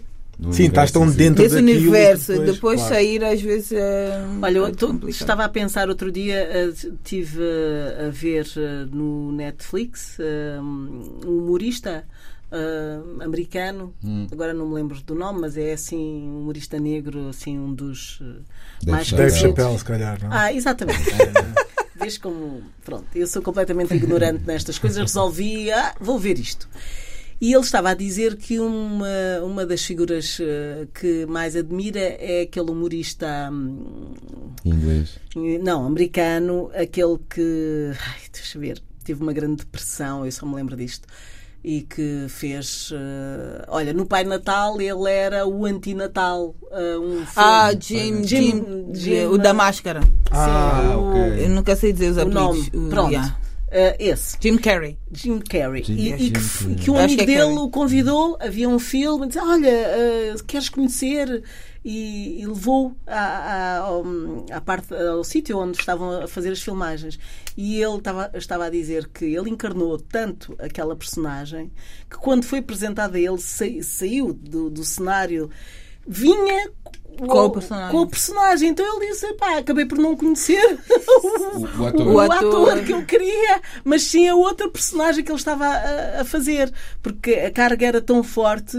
[0.52, 2.94] Sim, estás tão universo, dentro Desse universo, depois, depois, claro.
[2.94, 4.24] sair às vezes é.
[4.42, 5.08] Olha, eu complicado.
[5.10, 6.72] estava a pensar outro dia, eh,
[7.04, 12.04] tive eh, a ver eh, no Netflix eh, um humorista
[12.52, 14.26] eh, americano, Hum.
[14.32, 15.98] agora não me lembro do nome, mas é assim,
[16.28, 18.24] um humorista negro, assim, um dos eh,
[18.82, 19.12] Dave mais.
[19.12, 19.30] Dave.
[19.36, 20.28] Chappelle, se calhar, não?
[20.32, 21.00] Ah, exatamente.
[21.96, 22.62] Vês como.
[22.82, 26.66] Pronto, eu sou completamente ignorante nestas coisas, resolvi, ah, vou ver isto.
[27.40, 29.06] E ele estava a dizer que uma,
[29.42, 33.48] uma das figuras eh, que mais admira é aquele humorista.
[33.50, 34.12] hum,
[34.64, 35.18] inglês.
[35.62, 37.92] não, americano, aquele que.
[37.98, 38.82] Ai, deixa eu ver.
[39.04, 41.08] Teve uma grande depressão, eu só me lembro disto.
[41.64, 42.90] E que fez.
[42.92, 46.54] eh, olha, no Pai Natal ele era o antinatal.
[46.70, 47.24] eh, um.
[47.36, 50.00] Ah, Jim, Jim- Jim, Jim- o da máscara.
[50.30, 51.44] Ah, o- ok.
[51.44, 52.70] Eu nunca sei dizer os o apelidos.
[52.72, 52.86] nome.
[52.86, 53.10] O- Pronto.
[53.12, 53.36] yeah.
[53.70, 54.36] Eh, esse.
[54.40, 54.98] Jim Carrey.
[55.12, 55.84] Jim Carrey.
[55.84, 56.74] Jim- e, e Jim que, Carrey.
[56.76, 57.58] que um amigo que é dele Carrey.
[57.58, 61.42] o convidou, havia um filme, disse: Olha, eh, queres conhecer?
[61.82, 64.04] E, e levou à, à, ao,
[64.52, 67.18] à parte, ao sítio onde estavam a fazer as filmagens.
[67.56, 71.70] E ele estava, estava a dizer que ele encarnou tanto aquela personagem
[72.10, 75.48] que quando foi apresentada a ele, sa- saiu do, do cenário,
[76.06, 76.70] vinha.
[77.26, 77.90] Com o personagem.
[77.90, 78.68] com o personagem.
[78.70, 80.60] Então ele disse: pá, acabei por não conhecer
[81.22, 82.06] O, o ator.
[82.06, 82.70] o, O ator.
[82.72, 82.84] ator.
[82.84, 87.32] que eu queria, mas sim a outra personagem que ele estava a, a fazer, porque
[87.34, 88.76] a carga era tão forte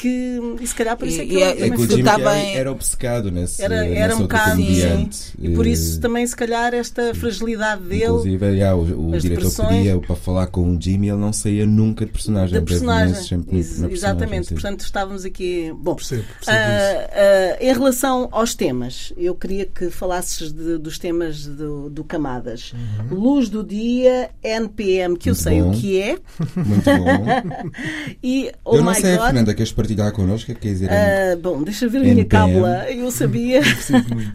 [0.00, 1.88] que e se calhar por isso é que E- ele é- É também que o
[1.90, 6.00] Jim Estava Carrey em- era obcecado nesse, era, era um bocado e por isso Eh,
[6.00, 9.68] também se calhar esta fragilidade dele Inclusive, já, o, o as diretor depressões.
[9.76, 12.54] pedia para falar com o Jimmy ele não saía nunca de personagem.
[12.58, 14.54] da personagem, sempre Ex- personagem, exatamente, sim.
[14.54, 16.56] portanto estávamos aqui bom, Percebo, percebo.
[16.58, 22.04] Ah, ah, em relação aos temas, eu queria que falasses de- dos temas do, do
[22.04, 22.72] Camadas.
[23.10, 25.40] Luz do Dia, NPM, que eu Uhum.
[25.40, 25.70] Muito sei bom.
[25.70, 26.18] o que é,
[26.56, 27.70] Muito bom.
[28.22, 29.26] e Oh eu não sei, God.
[29.26, 30.54] Fernanda, queres partilhar connosco?
[30.54, 32.90] Quer dizer, Ah, bom, deixa ver a minha cábula.
[32.90, 33.60] Eu sabia.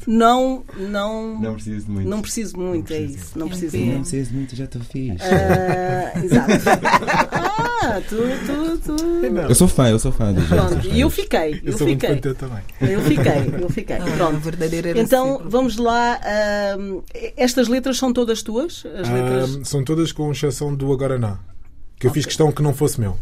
[0.07, 2.09] Não, não, não preciso de muito.
[2.09, 3.37] não preciso muito, é isso.
[3.37, 3.85] Não preciso NPM.
[3.85, 4.09] Não muito.
[4.09, 5.25] preciso de muito, já estou fixe.
[5.25, 7.45] Ah, exato.
[7.87, 8.15] Ah, tu,
[8.47, 9.05] tu, tu.
[9.31, 12.01] Não, Eu sou fã, eu sou fã Pronto, e eu fiquei, eu eu sou muito
[12.07, 12.33] fiquei.
[12.33, 12.59] também.
[12.81, 13.99] Eu fiquei, eu fiquei.
[13.99, 14.39] Não, é Pronto.
[14.39, 16.19] verdadeira Então, vamos lá.
[16.23, 17.01] ahm,
[17.37, 18.83] estas letras são todas tuas?
[18.87, 19.57] As letras.
[19.61, 21.37] Ah, são todas com exceção do Agora Não.
[21.99, 23.17] Que eu fiz questão que não fosse meu.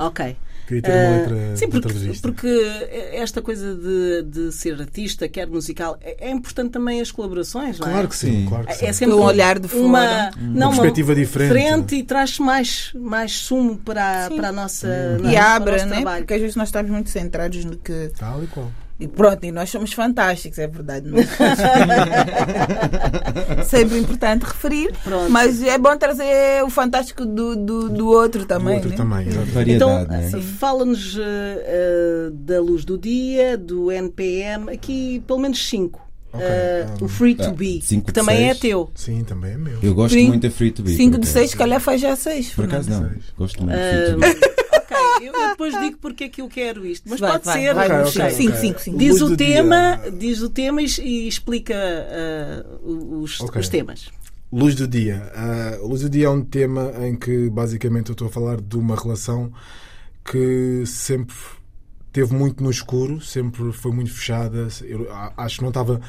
[0.00, 0.36] Ok.
[0.68, 5.46] Queria ter uma letra, sim, letra porque, porque esta coisa de, de ser artista, quer
[5.46, 7.92] musical, é, é importante também as colaborações, não é?
[7.92, 8.46] Claro que sim, Sim.
[8.46, 8.84] claro que sim.
[8.86, 10.30] É sempre um olhar de uma, fora.
[10.38, 11.48] não, perspectiva diferente.
[11.54, 14.36] diferente e traz mais, mais sumo para, Sim.
[14.36, 15.22] para a nossa Hum.
[15.22, 15.32] não é?
[15.32, 15.86] E abre, né?
[15.96, 16.22] trabalho.
[16.24, 18.12] Porque às vezes nós estamos muito centrados no que.
[18.18, 18.70] Tal e qual.
[19.00, 21.08] E pronto, e nós somos fantásticos, é verdade.
[21.08, 21.18] Não?
[23.64, 25.30] Sempre importante referir, Pronto.
[25.30, 28.74] mas é bom trazer o fantástico do, do, do outro Do também.
[28.74, 28.96] outro né?
[28.96, 29.52] também, exatamente.
[29.52, 30.26] Variedade, Então, né?
[30.26, 36.00] assim, fala-nos eh, da luz do dia, do NPM, aqui pelo menos cinco.
[36.32, 38.58] Ok, Eh, um, o Free to ah, Be, cinco que também é seis.
[38.60, 38.90] teu.
[38.94, 39.78] Sim, também é meu.
[39.82, 40.28] Eu gosto Sim.
[40.28, 40.94] muito da Free to Be.
[40.94, 41.38] 5 por de acaso.
[41.38, 42.50] 6, se calhar faz já 6.
[42.50, 43.08] Por acaso não.
[43.08, 43.22] Seis.
[43.38, 44.26] Gosto muito de Free to Be.
[45.22, 47.74] Eu, depois digo porque é que eu quero isto, mas Vai, pode vai, ser.
[47.74, 48.30] vai, não sei.
[48.30, 48.98] 5, 5, 5.
[48.98, 53.60] Diz o tema, diz o tema e, explica ah, os, Ok.
[53.60, 54.08] os temas.
[54.50, 55.30] Luz do Dia.
[55.34, 58.76] Ah, Luz do Dia é um tema em que basicamente eu estou a falar de
[58.76, 59.52] uma relação
[60.24, 61.34] que sempre
[62.12, 64.68] teve muito no escuro, sempre foi muito fechada.
[64.82, 66.00] Eu acho que não estava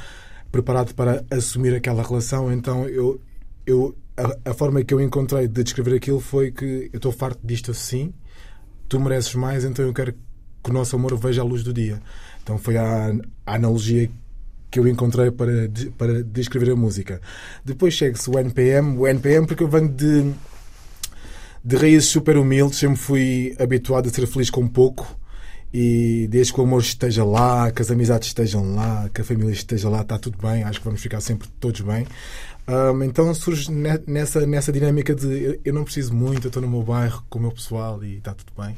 [0.51, 3.19] preparado para assumir aquela relação, então eu,
[3.65, 7.39] eu a, a forma que eu encontrei de descrever aquilo foi que eu estou farto
[7.43, 8.13] disto assim,
[8.89, 10.13] tu mereces mais, então eu quero
[10.63, 12.01] que o nosso amor veja a luz do dia.
[12.43, 13.13] Então foi a,
[13.45, 14.09] a analogia
[14.71, 15.51] que eu encontrei para,
[15.97, 17.21] para descrever a música.
[17.63, 20.31] Depois segue-se o NPM, o NPM porque eu venho de,
[21.63, 25.19] de raízes super humildes, sempre fui habituado a ser feliz com pouco
[25.73, 29.51] e desde que o amor esteja lá, que as amizades estejam lá, que a família
[29.51, 32.07] esteja lá, está tudo bem, acho que vamos ficar sempre todos bem.
[32.69, 36.69] Ahm, então surge ne- nessa, nessa dinâmica de eu não preciso muito, eu estou no
[36.69, 38.75] meu bairro com o meu pessoal e está tudo bem.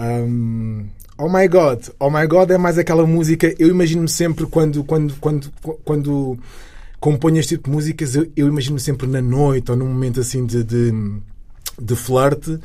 [0.00, 0.86] Um,
[1.18, 3.54] oh my God, oh my God é mais aquela música.
[3.58, 5.52] Eu imagino-me sempre quando, quando, quando,
[5.84, 6.38] quando
[6.98, 10.46] componho este tipo de músicas, eu, eu imagino-me sempre na noite ou num momento assim
[10.46, 10.92] de, de,
[11.78, 12.58] de flerte.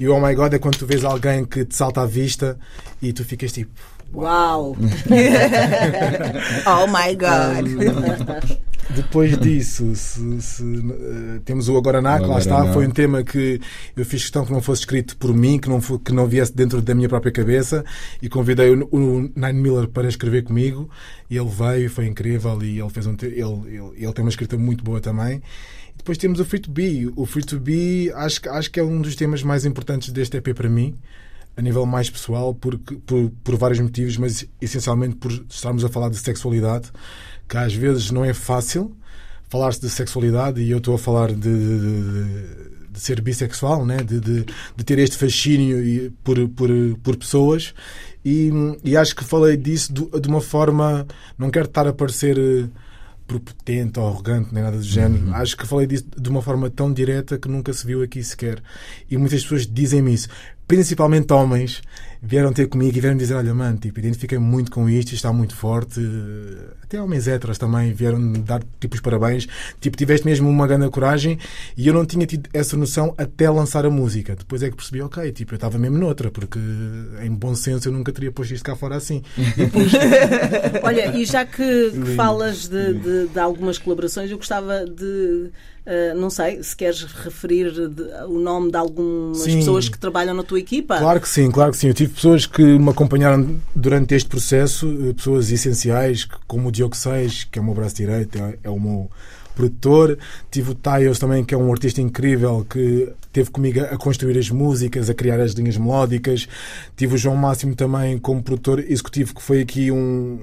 [0.00, 2.58] E o oh my God é quando tu vês alguém que te salta à vista
[3.00, 3.70] e tu ficas tipo.
[4.14, 4.76] Uau!
[6.66, 8.52] Oh my God.
[8.94, 12.62] Depois disso, se- se, eh, temos o Agora que lá está.
[12.64, 12.72] Não.
[12.74, 13.58] Foi um tema que
[13.96, 16.54] eu fiz questão que não fosse escrito por mim, que não, fo- que não viesse
[16.54, 17.84] dentro da minha própria cabeça.
[18.20, 20.90] E convidei o, o Nine Miller para escrever comigo.
[21.30, 22.62] E ele veio, foi incrível.
[22.62, 25.36] E ele, fez um te- ele, ele, ele tem uma escrita muito boa também.
[25.36, 27.10] E depois temos o Free to Be.
[27.16, 30.36] O Free to Be acho, que- acho que é um dos temas mais importantes deste
[30.36, 30.94] EP para mim.
[31.56, 36.08] A nível mais pessoal porque, por, por vários motivos, mas essencialmente por estarmos a falar
[36.08, 36.90] de sexualidade,
[37.48, 38.96] que às vezes não é fácil
[39.48, 43.98] falar-se de sexualidade e eu estou a falar de, de, de ser bissexual, né?
[43.98, 46.70] de, de, de ter este fascínio por, por,
[47.02, 47.74] por pessoas
[48.24, 48.50] e,
[48.82, 52.68] e acho que falei disso de, de uma forma, não quero estar a parecer eh,
[53.26, 55.26] prepotente ou arrogante, nem nada do género.
[55.26, 55.34] Uhum.
[55.34, 58.62] Acho que falei disso de uma forma tão direta que nunca se viu aqui sequer.
[59.10, 60.28] E muitas pessoas dizem-me isso
[60.66, 61.82] principalmente homens,
[62.22, 65.56] vieram ter comigo e vieram dizer: Olha, mano, tipo, identifiquei muito com isto, está muito
[65.56, 66.00] forte.
[66.82, 69.48] Até homens héteros também vieram dar tipo os parabéns.
[69.80, 71.38] Tipo, tiveste mesmo uma grande coragem
[71.76, 74.36] e eu não tinha tido essa noção até lançar a música.
[74.36, 76.58] Depois é que percebi: Ok, tipo, eu estava mesmo noutra, porque
[77.22, 79.22] em bom senso eu nunca teria posto isto cá fora assim.
[79.36, 79.42] E
[80.82, 85.50] Olha, e já que, que falas de, de, de algumas colaborações, eu gostava de
[85.84, 89.58] Uh, não sei se queres referir de, o nome de algumas sim.
[89.58, 90.98] pessoas que trabalham na tua equipa.
[90.98, 91.88] Claro que sim, claro que sim.
[91.88, 96.96] Eu tive pessoas que me acompanharam durante este processo, eh, pessoas essenciais, como o Diogo
[96.96, 99.10] Seis, que é o meu braço direito, é, é o meu
[99.56, 100.16] produtor.
[100.50, 104.50] Tive o Taios também, que é um artista incrível que teve comigo a construir as
[104.50, 106.46] músicas, a criar as linhas melódicas.
[106.96, 110.38] Tive o João Máximo também como produtor executivo, que foi aqui um,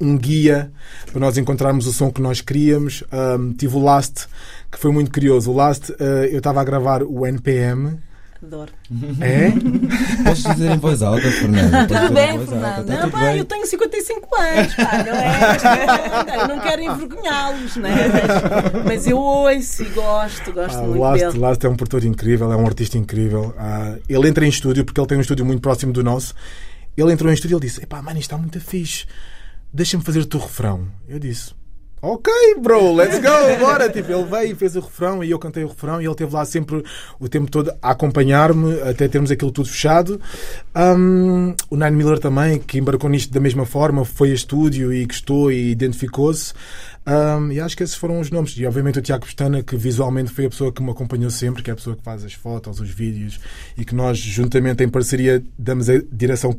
[0.00, 0.70] um guia
[1.10, 3.02] para nós encontrarmos o som que nós queríamos.
[3.12, 4.26] Um, tive o Last,
[4.74, 5.50] que foi muito curioso.
[5.50, 5.96] O Last, uh,
[6.30, 7.98] eu estava a gravar o NPM.
[8.42, 8.72] Adoro.
[9.20, 9.50] É?
[10.22, 11.88] Podes dizer em voz alta, Fernando.
[11.88, 12.86] Tudo bem, Fernando.
[12.86, 13.38] Tá não, pá, bem.
[13.38, 16.42] eu tenho 55 anos, pá, não é?
[16.42, 17.90] Eu não quero envergonhá-los, né?
[18.12, 21.38] Mas, mas eu ouço e gosto, gosto ah, muito Last, dele.
[21.38, 23.54] Last é um produtor incrível, é um artista incrível.
[23.56, 26.34] Ah, ele entra em estúdio, porque ele tem um estúdio muito próximo do nosso.
[26.96, 29.06] Ele entrou em estúdio e ele disse: Epá, mano, isto está muito fixe.
[29.72, 30.86] Deixa-me fazer o teu refrão.
[31.08, 31.54] Eu disse:
[32.06, 33.88] Ok, bro, let's go, bora.
[33.88, 36.34] Tipo, ele veio e fez o refrão e eu cantei o refrão e ele esteve
[36.34, 36.84] lá sempre
[37.18, 40.20] o tempo todo a acompanhar-me até termos aquilo tudo fechado.
[40.76, 45.06] Um, o Nine Miller também, que embarcou nisto da mesma forma, foi a estúdio e
[45.06, 46.52] gostou e identificou-se.
[47.06, 48.54] Um, e acho que esses foram os nomes.
[48.58, 51.70] E obviamente o Tiago Pestana, que visualmente foi a pessoa que me acompanhou sempre, que
[51.70, 53.40] é a pessoa que faz as fotos, os vídeos
[53.78, 56.54] e que nós, juntamente em parceria, damos a direção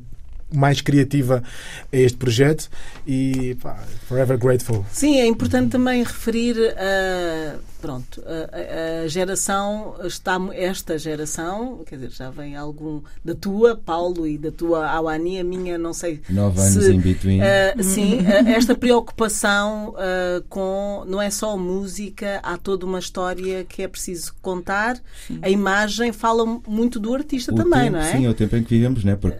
[0.53, 1.43] mais criativa
[1.91, 2.69] a este projeto
[3.05, 3.77] e pá,
[4.07, 4.85] forever grateful.
[4.91, 12.09] Sim, é importante também referir a pronto, a, a, geração está esta geração, quer dizer,
[12.09, 16.19] já vem algum da tua, Paulo, e da tua Awani, a minha não sei.
[16.27, 17.41] Nove anos se, em between.
[17.41, 23.63] Uh, sim, uh, esta preocupação uh, com não é só música, há toda uma história
[23.63, 24.99] que é preciso contar.
[25.27, 25.37] Sim.
[25.43, 28.11] A imagem fala muito do artista o também, tempo, não é?
[28.11, 29.15] Sim, é o tempo em que vivemos, né?
[29.15, 29.37] Porque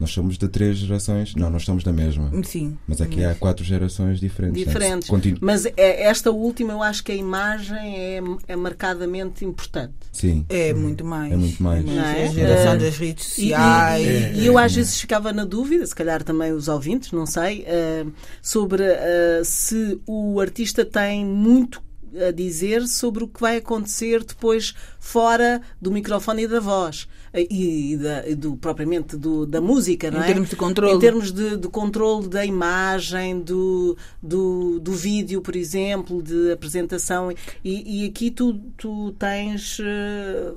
[0.00, 1.34] nós somos de três gerações.
[1.34, 2.32] Não, nós somos da mesma.
[2.42, 2.78] Sim.
[2.88, 4.64] Mas aqui há quatro gerações diferentes.
[4.64, 4.72] Né?
[4.72, 5.10] Diferentes.
[5.10, 5.36] Né?
[5.42, 9.92] Mas é, esta última, eu acho que a imagem é, é marcadamente importante.
[10.10, 10.46] Sim.
[10.48, 11.32] É muito mais.
[11.32, 11.86] É muito mais.
[11.86, 12.24] É?
[12.24, 14.06] A geração das redes sociais.
[14.06, 17.26] E, e, e eu às vezes ficava na dúvida, se calhar também os ouvintes, não
[17.26, 18.10] sei, uh,
[18.40, 21.82] sobre uh, se o artista tem muito
[22.26, 27.96] a dizer sobre o que vai acontecer depois fora do microfone e da voz e,
[27.96, 30.24] da, do, propriamente do, da música, não em é?
[30.24, 30.94] Em termos de controle.
[30.94, 37.30] Em termos de, de controle da imagem, do, do, do vídeo, por exemplo, de apresentação.
[37.64, 39.84] E, e aqui tu, tu tens uh,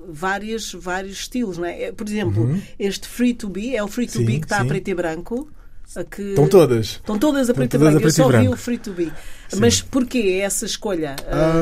[0.09, 1.91] várias, vários estilos, não é?
[1.91, 2.62] Por exemplo, uhum.
[2.79, 4.63] este Free to Be é o Free to sim, Be que está sim.
[4.63, 5.47] a preto e branco.
[6.10, 6.30] Que...
[6.30, 6.86] Estão todas.
[6.86, 8.02] Estão todas a preto e branco.
[8.02, 9.12] Eu só vi o Free to Be.
[9.48, 9.60] Sim.
[9.60, 11.15] Mas porquê essa escolha?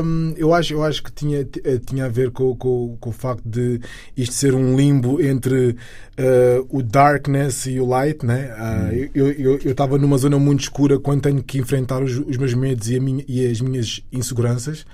[0.04, 3.14] Um, eu, acho, eu acho que tinha, eh, tinha a ver com, com, com o
[3.14, 3.82] facto de
[4.16, 8.26] isto ser um limbo entre uh, o darkness e o light.
[8.26, 8.50] Né?
[8.54, 12.90] Uh, eu estava numa zona muito escura quando tenho que enfrentar os, os meus medos
[12.90, 14.86] e, minha, e, as minhas inseguranças.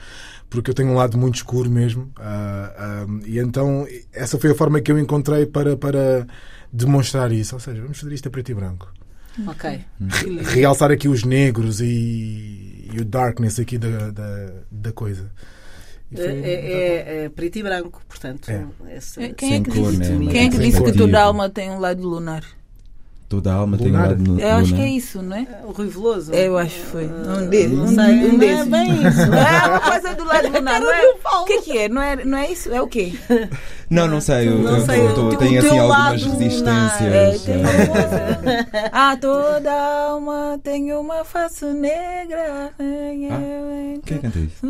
[0.50, 2.10] Porque eu tenho um lado muito escuro mesmo.
[2.18, 6.26] Uh, e então, essa foi a forma que eu encontrei para, para
[6.74, 7.54] demonstrar isso.
[7.54, 8.92] Ou seja, vamos fazer isto a preto e branco.
[9.46, 9.80] Ok.
[10.54, 15.30] Realçar aqui os negros e, e o darkness aqui da, da, da coisa.
[16.16, 18.50] É, é, é, preto e branco, portanto.
[18.50, 18.66] É.
[18.96, 20.32] Esse, quem, é que disse, né?
[20.32, 22.44] quem é que disse que toda alma tem um lado lunar?
[23.30, 25.46] Toda a alma tem um lado no, Eu acho que é isso, não é?
[25.66, 26.34] O Rui Veloso.
[26.34, 27.06] Eu acho que foi.
[27.08, 28.68] Um, de, um, sei, um desses.
[28.68, 29.22] Não é bem isso.
[29.38, 30.80] É uma coisa do lado lunar.
[30.80, 31.14] Não é?
[31.42, 31.90] O que, que é?
[31.90, 32.24] Não é?
[32.24, 32.72] Não é isso?
[32.72, 33.14] É o quê?
[33.90, 34.50] Não, não sei.
[34.50, 35.00] Eu, não eu, sei.
[35.00, 37.48] Eu, eu, eu tenho assim algumas resistências.
[37.48, 42.74] É, ah, toda alma tem uma face negra.
[42.78, 44.66] Ah, quem canta isso?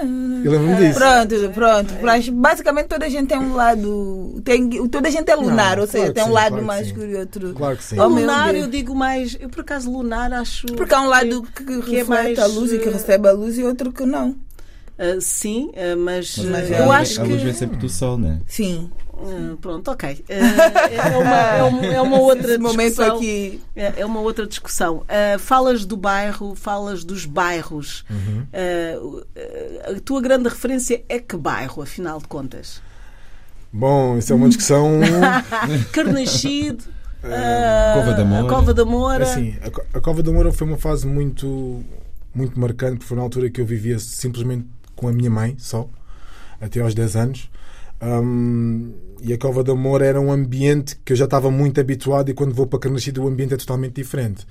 [0.00, 0.98] Eu lembro-me disso.
[0.98, 2.32] Pronto, pronto.
[2.32, 4.40] Basicamente toda a gente tem um lado.
[4.44, 7.16] Tem, toda a gente é lunar, ou seja, tem um lado claro mais escuro e
[7.16, 7.54] outro.
[7.54, 7.98] Claro que sim.
[7.98, 9.36] Oh, lunar, eu digo mais.
[9.40, 10.66] Eu, por acaso, lunar acho.
[10.66, 12.38] Porque há um lado que, que, que reflete é mais...
[12.38, 14.30] a luz e que recebe a luz e outro que não.
[14.96, 17.44] Uh, sim, uh, mas, Mas eu a, acho a luz que.
[17.44, 18.40] vem sempre do sol, né?
[18.46, 18.90] Sim.
[19.22, 20.24] Uh, pronto, ok.
[20.28, 23.16] Uh, é, uma, é, uma, é uma outra Esse momento discussão.
[23.16, 23.62] aqui.
[23.76, 24.96] É, é uma outra discussão.
[24.98, 28.04] Uh, falas do bairro, falas dos bairros.
[28.10, 29.26] Uh, uh,
[29.96, 32.80] a tua grande referência é que bairro, afinal de contas?
[33.72, 35.00] Bom, isso é uma discussão.
[35.92, 36.84] Carnaxide,
[37.94, 38.48] Cova da Moura.
[38.48, 39.22] Cova da Moura.
[39.24, 41.82] assim, a, Co- a Cova da Moura foi uma fase muito,
[42.34, 45.88] muito marcante, porque foi na altura que eu vivia simplesmente com a minha mãe só,
[46.60, 47.50] até aos 10 anos.
[48.04, 48.92] Hum,
[49.22, 52.34] e a Cova da Moura era um ambiente que eu já estava muito habituado, e
[52.34, 54.46] quando vou para Carnaxide o ambiente é totalmente diferente.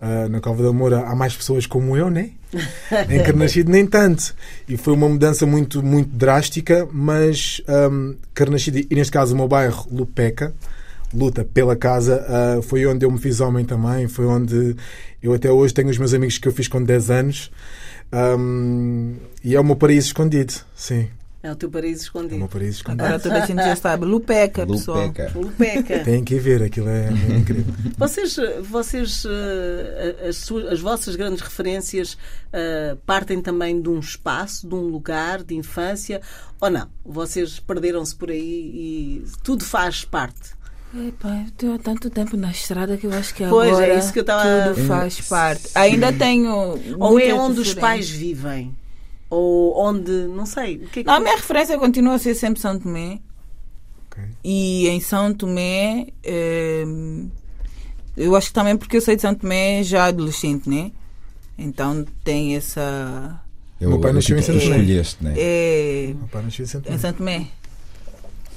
[0.00, 2.30] Ah, na Cova da Moura há mais pessoas como eu, né?
[3.10, 4.34] Em Carnaxide nem tanto.
[4.68, 9.46] E foi uma mudança muito, muito drástica, mas um, Carnaxide, e neste caso o meu
[9.46, 10.54] bairro, Lupeca,
[11.12, 14.74] luta pela casa, ah, foi onde eu me fiz homem também, foi onde
[15.22, 17.50] eu até hoje tenho os meus amigos que eu fiz com 10 anos.
[18.12, 21.08] Um, e é o meu paraíso escondido, sim.
[21.46, 22.38] É o teu paraíso É o escondido.
[22.38, 23.04] meu paraíso escondido.
[23.04, 24.06] Agora toda a gente já sabe.
[24.06, 25.06] Lupeca, pessoal.
[25.08, 25.32] Lupeca.
[25.38, 25.98] Lupeca.
[26.02, 27.74] Tem que ver, aquilo é, é incrível.
[27.98, 32.16] Vocês, vocês eh, as, suas- as vossas grandes referências
[32.50, 36.22] eh, partem também de um espaço, de um lugar de infância
[36.58, 36.88] ou não?
[37.04, 40.52] Vocês perderam-se por aí e tudo faz parte.
[40.96, 43.94] Epá, eu estou há tanto tempo na estrada que eu acho que Pois, é agora
[43.98, 45.68] isso que eu estava- tudo faz parte.
[45.74, 46.78] Ainda tenho.
[46.98, 48.74] Ou é onde os pais vivem?
[49.34, 50.76] Ou onde, não sei.
[50.76, 53.18] O que é que Não, a minha referência continua a ser sempre São Tomé.
[54.06, 54.22] Ok.
[54.44, 56.84] E em São Tomé, eh,
[58.16, 60.92] eu acho que também porque eu saí de São Tomé já adolescente, né?
[61.58, 63.40] Então tem essa.
[63.80, 64.76] Eu, Meu pai eu, nasceu em tipo, Santo Tomé.
[64.78, 65.34] escolheste, né?
[65.36, 66.98] É, Meu pai nasceu em Santo em Tomé.
[66.98, 67.46] São Tomé.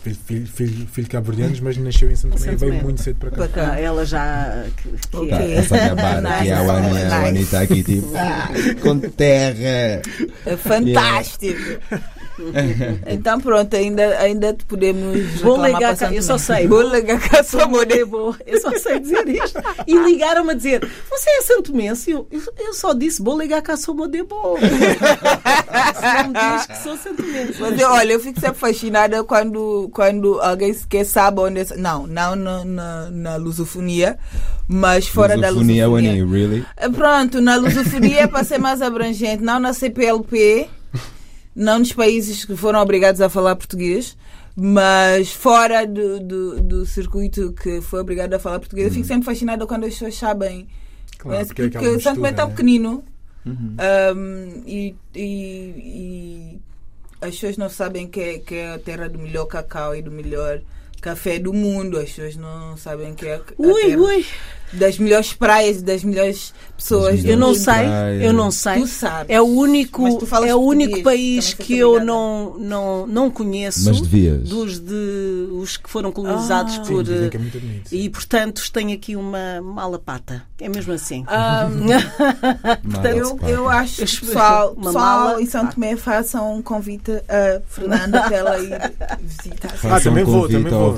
[0.08, 3.18] Filho, filho, filho, filho de cabo-verdianos, mas nasceu em Santo Tomé e veio muito cedo
[3.18, 3.36] para cá.
[3.36, 3.72] Para cá.
[3.74, 4.66] Ah, ela já.
[4.78, 5.30] Que, que Ok.
[5.30, 5.54] Tá, é.
[5.54, 8.50] essa gabara aqui, a a Wani está aqui tipo, ah,
[8.82, 10.02] com terra.
[10.46, 11.60] É fantástico.
[13.08, 15.42] então pronto, ainda, ainda podemos.
[15.42, 16.68] Vou ligar cá, eu só sei.
[16.68, 19.60] Vou ligar cá só Sou modelo, eu só sei dizer isto.
[19.88, 22.12] E ligaram-me a dizer: Você é santomense?
[22.12, 24.28] Eu, eu, eu só disse: Vou ligar cá, sou modelo.
[24.58, 27.60] Se não diz que sou santomense.
[27.60, 31.62] Mas eu, olha, eu fico sempre fascinada quando, quando alguém sequer sabe onde.
[31.62, 34.18] é- Não, não na, na, na lusofonia,
[34.68, 36.12] mas fora da Lusofonia, lusofonia.
[36.26, 36.66] Wani, really?
[36.78, 40.68] Eh, Pronto, na lusofonia é para ser mais abrangente, não na CPLP,
[41.58, 44.16] não nos países que foram obrigados a falar português,
[44.56, 48.88] mas fora do, do, do circuito que foi obrigado a falar português.
[48.88, 50.68] Eu fico sempre fascinada quando as pessoas sabem.
[51.18, 52.52] Claro, Eh, porque é aquela porque Santo Tomé é tão né?
[52.54, 53.04] pequenino
[53.46, 53.76] Uhum.
[54.16, 56.62] um, e, e- e
[57.22, 60.12] as pessoas não sabem que é, que é a terra do melhor cacau e do
[60.12, 60.62] melhor
[61.02, 61.98] café do mundo.
[61.98, 64.26] As pessoas não sabem que é a, a Ui, terra ui,
[64.74, 67.24] das melhores praias, das melhores pessoas.
[67.26, 68.24] Eu não sei, praias.
[68.24, 68.82] eu não sei.
[68.82, 69.26] Tu sabes.
[69.30, 70.06] É o único,
[70.46, 76.12] é o único país que eu não, não, não conheço dos de os que foram
[76.12, 76.84] colonizados Ah.
[76.84, 77.90] Sim, por que é muito bonito.
[77.90, 77.98] sim.
[77.98, 80.44] e portanto tenho aqui uma mala pata.
[80.60, 81.26] É mesmo assim.
[81.38, 85.42] Um, Mala eu, eu acho que pessoal, uma pessoal mala.
[85.42, 88.92] em São Tomé façam um convite a Fernanda para ela ir
[89.22, 89.74] visitar.
[89.84, 90.96] Ah, também um vou, também vou.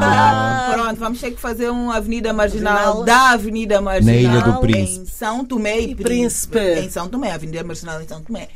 [0.00, 3.04] Ah, pronto, vamos ter que fazer uma avenida marginal, Marginal.
[3.04, 5.06] da Avenida Marginal Ilha do em Príncipe.
[5.10, 6.52] São Tomé e E Príncipe.
[6.58, 6.86] Príncipe.
[6.86, 8.48] Em São Tomé, Avenida Marginal em São Tomé.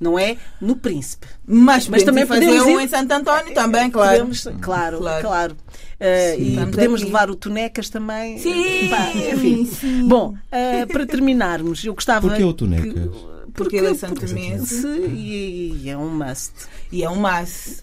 [0.00, 1.26] Não é no Príncipe.
[1.46, 4.10] Mas, Mas também podemos podemos fazer um ir- em Santo António também, claro.
[4.10, 5.22] Podemos, claro, claro.
[5.22, 5.56] Claro.
[6.00, 7.04] Eh, e podemos aqui.
[7.12, 8.36] levar o Tonecas também.
[8.38, 9.64] Sim, Pá, enfim.
[9.66, 10.08] sim.
[10.08, 12.26] Bom, eh, para terminarmos, eu gostava.
[12.28, 13.10] Porquê o que-
[13.54, 14.80] Porque ele é santomense.
[14.82, 16.52] se- E, e é um must.
[16.90, 17.38] E é um na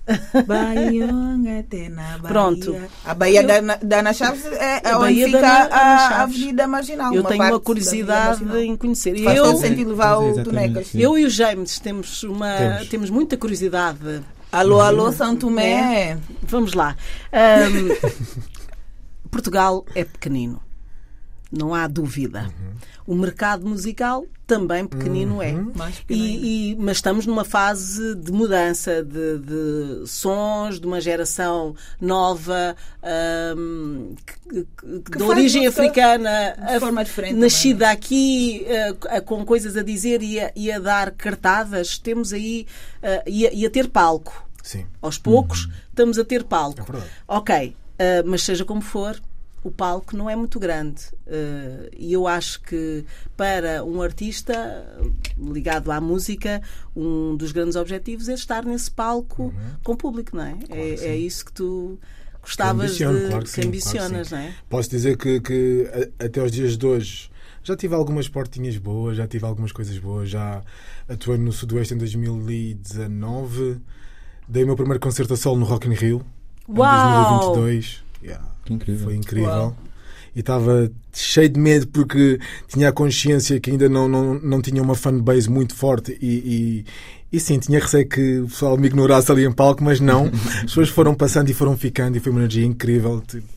[0.44, 1.08] Bahia.
[2.28, 2.76] Pronto.
[3.06, 5.64] A Bahia da, Na- da Ana Chaves é, é A onde Bahia fica da Na-
[5.66, 6.22] Ana a.
[6.24, 7.14] Avenida Marginal.
[7.14, 9.16] eu uma tenho parte uma da curiosidade em conhecer.
[9.16, 10.90] E Faz eu, sentido levar o Tonecas.
[10.96, 12.88] eu e o James temos, uma, temos.
[12.90, 13.10] Temos.
[13.10, 14.22] muita curiosidade.
[14.52, 16.18] Alô, alô, São Tomé.
[16.44, 16.96] Vamos lá.
[17.32, 17.90] Ahm,
[19.30, 20.60] Portugal é pequenino.
[21.52, 22.50] Não há dúvida.
[23.08, 25.52] O mercado musical também pequenino é.
[25.54, 26.46] Mais pequeno ainda.
[26.46, 32.76] E, e- mas estamos numa fase de mudança de, de sons, de uma geração nova,
[33.02, 38.66] ahm, que- que- Que de origem africana, de af- forma diferente nascida aqui,
[39.10, 41.98] ah, ah, com coisas a dizer e a, e a dar cartadas.
[41.98, 42.68] Temos aí
[43.02, 44.46] ah, e, a, e a ter palco.
[44.62, 44.86] Sim.
[45.02, 46.86] Aos poucos estamos a ter palco.
[46.96, 47.02] É.
[47.28, 49.20] Ok, ah, mas seja como for,
[49.64, 51.02] o palco não é muito grande.
[51.28, 53.06] Ah, e eu acho que
[53.36, 54.86] para um artista
[55.38, 56.62] ligado à música,
[56.96, 59.54] um dos grandes objetivos é estar nesse palco
[59.84, 60.52] com público, não é?
[60.52, 61.26] é, que é sim.
[61.26, 62.00] isso que tu
[62.42, 64.56] gostavas ambiciono, de claro que que sim, ambicionas, claro não é?
[64.70, 67.30] Posso dizer que, que até os dias de hoje
[67.64, 70.30] Já tive algumas portinhas boas, já tive algumas coisas boas.
[70.30, 70.62] Já
[71.08, 73.80] atuei no Sudoeste em 2019.
[74.48, 76.26] Dei o meu primeiro concerto a solo no Rock in Rio
[76.68, 76.88] Uau!
[76.88, 78.04] em 2022.
[78.24, 79.04] Yeah, Que incrível.
[79.06, 79.50] foi incrível.
[79.50, 79.78] Uau.
[80.36, 84.82] E estava cheio de medo porque tinha a consciência que ainda não, não, não tinha
[84.82, 86.86] uma fanbase muito forte e,
[87.32, 90.26] e, e sim, tinha receio que o pessoal me ignorasse ali em palco, mas não.
[90.58, 93.22] As pessoas foram passando e foram ficando e foi uma energia incrível.
[93.28, 93.48] Tipo,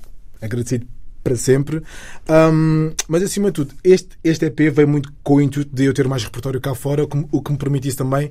[0.40, 0.86] Agradecido
[1.22, 1.82] para sempre.
[2.28, 5.92] Um, mas acima de tudo, este, este EP veio muito com o intuito de eu
[5.94, 8.28] ter mais repertório cá fora, o que, me- o que me permitisse também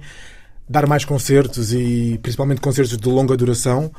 [0.68, 3.92] dar mais concertos e principalmente concertos de longa duração.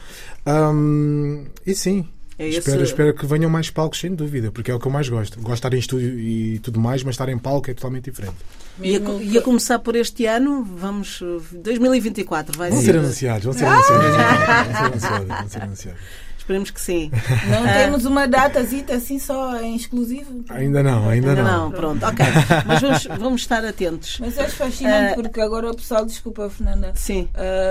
[0.47, 2.07] Um, e sim,
[2.43, 4.93] É esse- espero, espero que venham mais palcos, sem dúvida, porque é o que eu
[4.93, 5.37] mais gosto.
[5.41, 8.37] Gosto de estar em estúdio e tudo mais, mas estar em palco é totalmente diferente.
[8.83, 11.21] Ia, co- ia começar por este ano, vamos.
[11.21, 12.87] uh, 2024, vai Vão ser.
[12.87, 14.07] ser anunciados, vão ser anunciados.
[14.07, 16.01] Vão ser anunciados, vão ser anunciados.
[16.39, 17.09] Esperemos que sim.
[17.49, 17.73] Não Ah.
[17.75, 20.45] temos uma datazita assim só em exclusivo.
[20.49, 21.65] Ainda não, ainda, Ainda não.
[21.65, 22.25] não, pronto, ok.
[22.67, 24.19] Mas vamos, vamos estar atentos.
[24.19, 25.15] Mas acho fascinante Ah.
[25.15, 27.29] porque agora o pessoal, desculpa, Fernanda, Sim.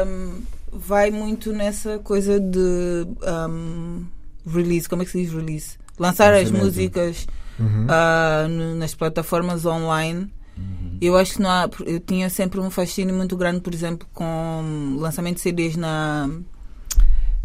[0.07, 0.41] um,
[0.71, 3.05] vai muito nessa coisa de
[3.49, 4.05] um,
[4.45, 5.77] release, como é que se diz release?
[5.99, 7.27] Lançar as músicas
[7.59, 7.87] Uhum.
[8.49, 10.31] no- nas plataformas online.
[11.01, 14.95] Eu acho que não há, eu tinha sempre um fascínio muito grande, por exemplo, com
[14.99, 16.29] lançamento de CDs na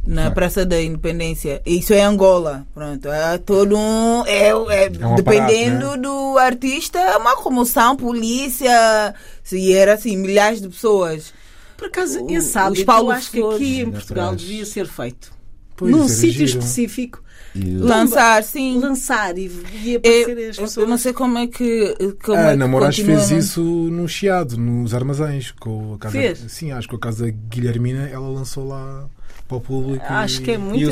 [0.07, 0.31] na.
[0.31, 1.61] Praça da Independência.
[1.67, 3.09] Isso é Angola, pronto.
[3.09, 4.55] É todo um, é, é,
[5.05, 11.33] um dependendo aparato, do artista, é uma comoção, polícia, se era assim, milhares de pessoas.
[11.77, 15.33] Por acaso, O- Paulo eu acho que aqui em Portugal devia ser feito.
[15.77, 16.59] Pois, Num sítio giro.
[16.61, 17.23] específico,
[17.55, 18.79] E Lançar, sim.
[18.79, 19.51] lançar e,
[19.83, 20.89] e Eu, aparecer as eu pessoas.
[20.89, 21.95] não sei como é que.
[22.25, 23.39] Como A é Ana Moraes continua, fez né?
[23.39, 25.53] isso no Chiado, nos armazéns.
[25.53, 26.45] Com a casa, Fez?
[26.49, 29.09] Sim, acho que a casa Guilhermina ela lançou lá
[29.49, 30.05] para o público.
[30.09, 30.91] Acho e- que é muito E o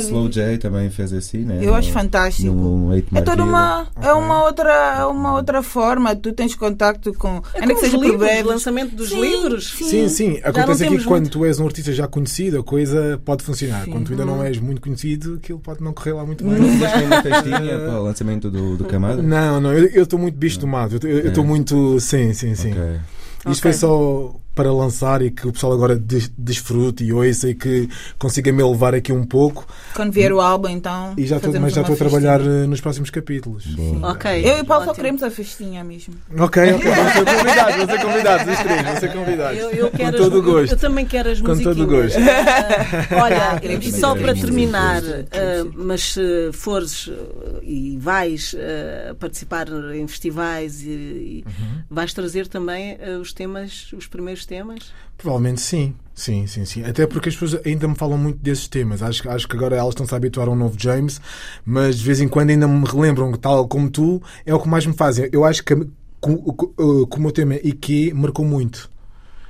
[0.00, 1.58] Slow J também fez assim, né?
[1.62, 2.52] Eu acho No- fantástico.
[2.52, 6.14] No Eight É toda uma, é uma outra, é uma outra forma.
[6.16, 7.42] Tu tens contacto com.
[7.54, 8.42] É ainda que os seja por livros, o breve.
[8.48, 9.72] lançamento dos Sim, livros.
[9.76, 10.40] Sim, sim.
[10.42, 11.38] não Acontece aqui que quando muito.
[11.38, 13.84] tu és um artista já conhecido, a coisa pode funcionar.
[13.84, 13.90] Sim.
[13.92, 16.72] Quando tu ainda não és muito conhecido, aquilo pode não correr lá muito Não bem.
[16.72, 19.22] fizeste nenhuma festinha para o lançamento do, do Camada?
[19.22, 20.98] Não, não, eu estou muito bicho do mato.
[21.06, 21.46] Eu- estou É.
[21.46, 22.00] muito.
[22.00, 22.72] Sim, sim, sim.
[22.72, 22.82] Ok.
[22.82, 23.60] Isto Ok.
[23.60, 27.88] foi só para lançar e que o pessoal agora des- desfrute e ouça e que
[28.18, 29.66] consiga me elevar aqui um pouco.
[29.94, 31.12] Quando vier o álbum, então.
[31.16, 32.64] E já estou, mas já estou a trabalhar festinha.
[32.64, 33.64] eh, nos próximos capítulos.
[34.02, 34.30] Ok.
[34.44, 36.14] Eu e o Paulo só queremos a festinha mesmo.
[36.38, 36.90] Ok, ok.
[36.90, 39.58] Vão ser convidados, vão ser convidados, os três, vão ser convidados.
[39.60, 40.72] Eu, eu quero Com todo o gosto.
[40.72, 42.18] Eu, também quero as Com todo o gosto.
[42.18, 45.72] Ah, olha, e só para terminar, sim.
[45.74, 51.82] mas se fores ah, e vais ah, participar em festivais e, e Uhum.
[51.90, 54.92] vais trazer também os temas, os primeiros temas?
[55.18, 55.94] Provavelmente sim.
[56.14, 56.82] Sim, sim, sim.
[56.82, 59.02] Até porque as pessoas ainda me falam muito desses temas.
[59.02, 61.20] Acho, acho que agora elas estão-se a habituar a um novo James,
[61.64, 64.66] mas de vez em quando ainda me relembram que, tal como tu, é o que
[64.66, 65.28] mais me fazem.
[65.30, 65.74] Eu acho que
[66.20, 68.90] co- co- uh, que o meu tema IQ marcou muito.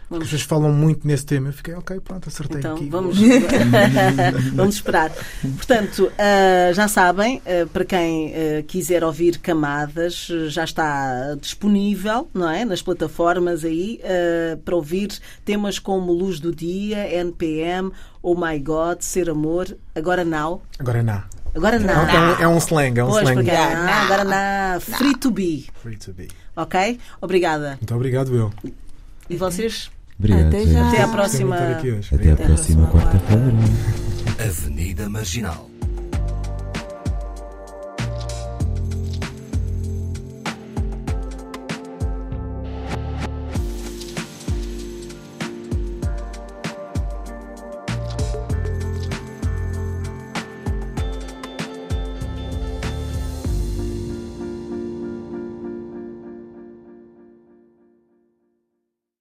[0.08, 1.48] Porque As pessoas falam muito nesse tema.
[1.48, 2.88] Eu fiquei, ok, pronto, acertei Então aqui.
[2.88, 3.16] vamos,
[4.54, 5.10] vamos esperar.
[5.56, 12.48] Portanto, ah, já sabem, ah, para quem ah, quiser ouvir Camadas, já está disponível, não
[12.48, 12.64] é?
[12.64, 14.00] Nas plataformas aí,
[14.64, 15.08] para ouvir
[15.44, 17.90] temas como Luz do Dia, NPM,
[18.22, 20.62] Oh My God, Ser Amor, Agora Now.
[20.78, 21.22] Agora não.
[21.54, 21.94] Agora É não.
[21.94, 23.34] um, é um- é um slang, é um Pois, slang.
[23.36, 24.02] porque Yeah, não, não.
[24.04, 24.80] agora não.
[24.80, 25.66] Free to be.
[25.82, 26.28] Free to be.
[26.54, 26.98] Ok?
[27.20, 27.70] Obrigada.
[27.80, 28.52] Muito obrigado, eu.
[29.28, 29.90] E vocês?
[30.18, 30.48] Obrigado.
[30.48, 30.88] Até já.
[30.88, 31.56] Até à próxima.
[31.56, 33.52] Até próxima próxima quarta-feira.
[34.38, 35.75] Avenida Marginal.